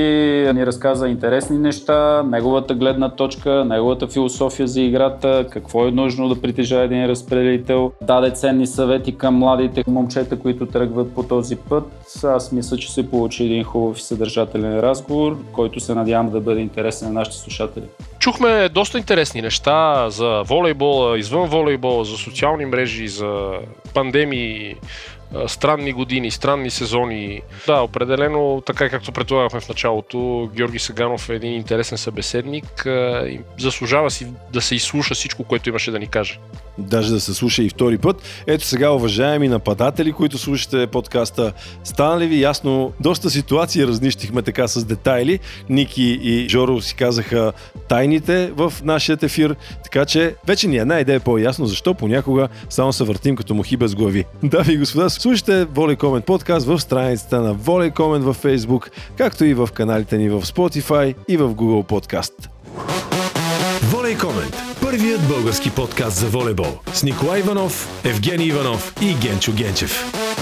ни 0.53 0.65
разказа 0.65 1.07
интересни 1.07 1.57
неща, 1.57 2.23
неговата 2.23 2.73
гледна 2.75 3.09
точка, 3.09 3.65
неговата 3.65 4.07
философия 4.07 4.67
за 4.67 4.81
играта, 4.81 5.47
какво 5.49 5.87
е 5.87 5.91
нужно 5.91 6.29
да 6.29 6.41
притежава 6.41 6.83
един 6.83 7.05
разпределител. 7.05 7.91
Даде 8.01 8.31
ценни 8.31 8.67
съвети 8.67 9.17
към 9.17 9.35
младите 9.35 9.83
момчета, 9.87 10.39
които 10.39 10.65
тръгват 10.65 11.15
по 11.15 11.23
този 11.23 11.55
път. 11.55 11.83
Аз 12.23 12.51
мисля, 12.51 12.77
че 12.77 12.93
се 12.93 13.09
получи 13.09 13.43
един 13.43 13.63
хубав 13.63 13.97
и 13.97 14.01
съдържателен 14.01 14.79
разговор, 14.79 15.37
който 15.51 15.79
се 15.79 15.95
надявам 15.95 16.29
да 16.29 16.39
бъде 16.39 16.61
интересен 16.61 17.07
на 17.07 17.13
нашите 17.13 17.37
слушатели. 17.37 17.85
Чухме 18.19 18.69
доста 18.69 18.97
интересни 18.97 19.41
неща 19.41 20.09
за 20.09 20.41
волейбола, 20.47 21.19
извън 21.19 21.49
волейбола, 21.49 22.05
за 22.05 22.17
социални 22.17 22.65
мрежи, 22.65 23.07
за 23.07 23.51
пандемии, 23.93 24.75
странни 25.47 25.93
години, 25.93 26.31
странни 26.31 26.69
сезони. 26.69 27.41
Да, 27.67 27.81
определено, 27.81 28.63
така 28.65 28.89
както 28.89 29.11
предполагахме 29.11 29.59
в 29.59 29.69
началото, 29.69 30.49
Георги 30.55 30.79
Саганов 30.79 31.29
е 31.29 31.33
един 31.33 31.53
интересен 31.53 31.97
събеседник 31.97 32.87
заслужава 33.59 34.11
си 34.11 34.27
да 34.53 34.61
се 34.61 34.75
изслуша 34.75 35.15
всичко, 35.15 35.43
което 35.43 35.69
имаше 35.69 35.91
да 35.91 35.99
ни 35.99 36.07
каже. 36.07 36.39
Даже 36.77 37.11
да 37.11 37.19
се 37.19 37.33
слуша 37.33 37.63
и 37.63 37.69
втори 37.69 37.97
път. 37.97 38.23
Ето 38.47 38.65
сега, 38.65 38.91
уважаеми 38.91 39.47
нападатели, 39.47 40.11
които 40.11 40.37
слушате 40.37 40.87
подкаста, 40.87 41.53
стана 41.83 42.19
ли 42.19 42.27
ви 42.27 42.41
ясно? 42.41 42.93
Доста 42.99 43.29
ситуации 43.29 43.87
разнищихме 43.87 44.41
така 44.41 44.67
с 44.67 44.85
детайли. 44.85 45.39
Ники 45.69 46.19
и 46.21 46.49
Жоро 46.49 46.81
си 46.81 46.95
казаха 46.95 47.53
тайните 47.87 48.51
в 48.55 48.73
нашия 48.83 49.17
ефир, 49.21 49.55
така 49.83 50.05
че 50.05 50.35
вече 50.47 50.67
ни 50.67 50.77
една 50.77 50.99
идея 50.99 51.19
по-ясно, 51.19 51.65
защо 51.65 51.93
понякога 51.93 52.47
само 52.69 52.93
се 52.93 53.03
въртим 53.03 53.35
като 53.35 53.53
мухи 53.53 53.77
без 53.77 53.95
глави. 53.95 54.25
Дами 54.43 54.73
и 54.73 54.77
господа, 54.77 55.09
слушайте 55.21 55.65
Волей 55.65 55.95
Комент 55.95 56.25
подкаст 56.25 56.67
в 56.67 56.79
страницата 56.79 57.41
на 57.41 57.53
Волей 57.53 57.91
Комент 57.91 58.25
във 58.25 58.43
Facebook, 58.43 58.89
както 59.17 59.45
и 59.45 59.53
в 59.53 59.69
каналите 59.73 60.17
ни 60.17 60.29
в 60.29 60.41
Spotify 60.41 61.15
и 61.27 61.37
в 61.37 61.49
Google 61.49 61.85
Podcast. 61.85 62.49
Волей 63.83 64.17
Комент. 64.17 64.61
Първият 64.81 65.27
български 65.27 65.71
подкаст 65.71 66.17
за 66.17 66.27
волейбол 66.27 66.77
с 66.93 67.03
Николай 67.03 67.39
Иванов, 67.39 68.03
Евгений 68.05 68.45
Иванов 68.45 68.93
и 69.01 69.13
Генчо 69.13 69.51
Генчев. 69.51 70.34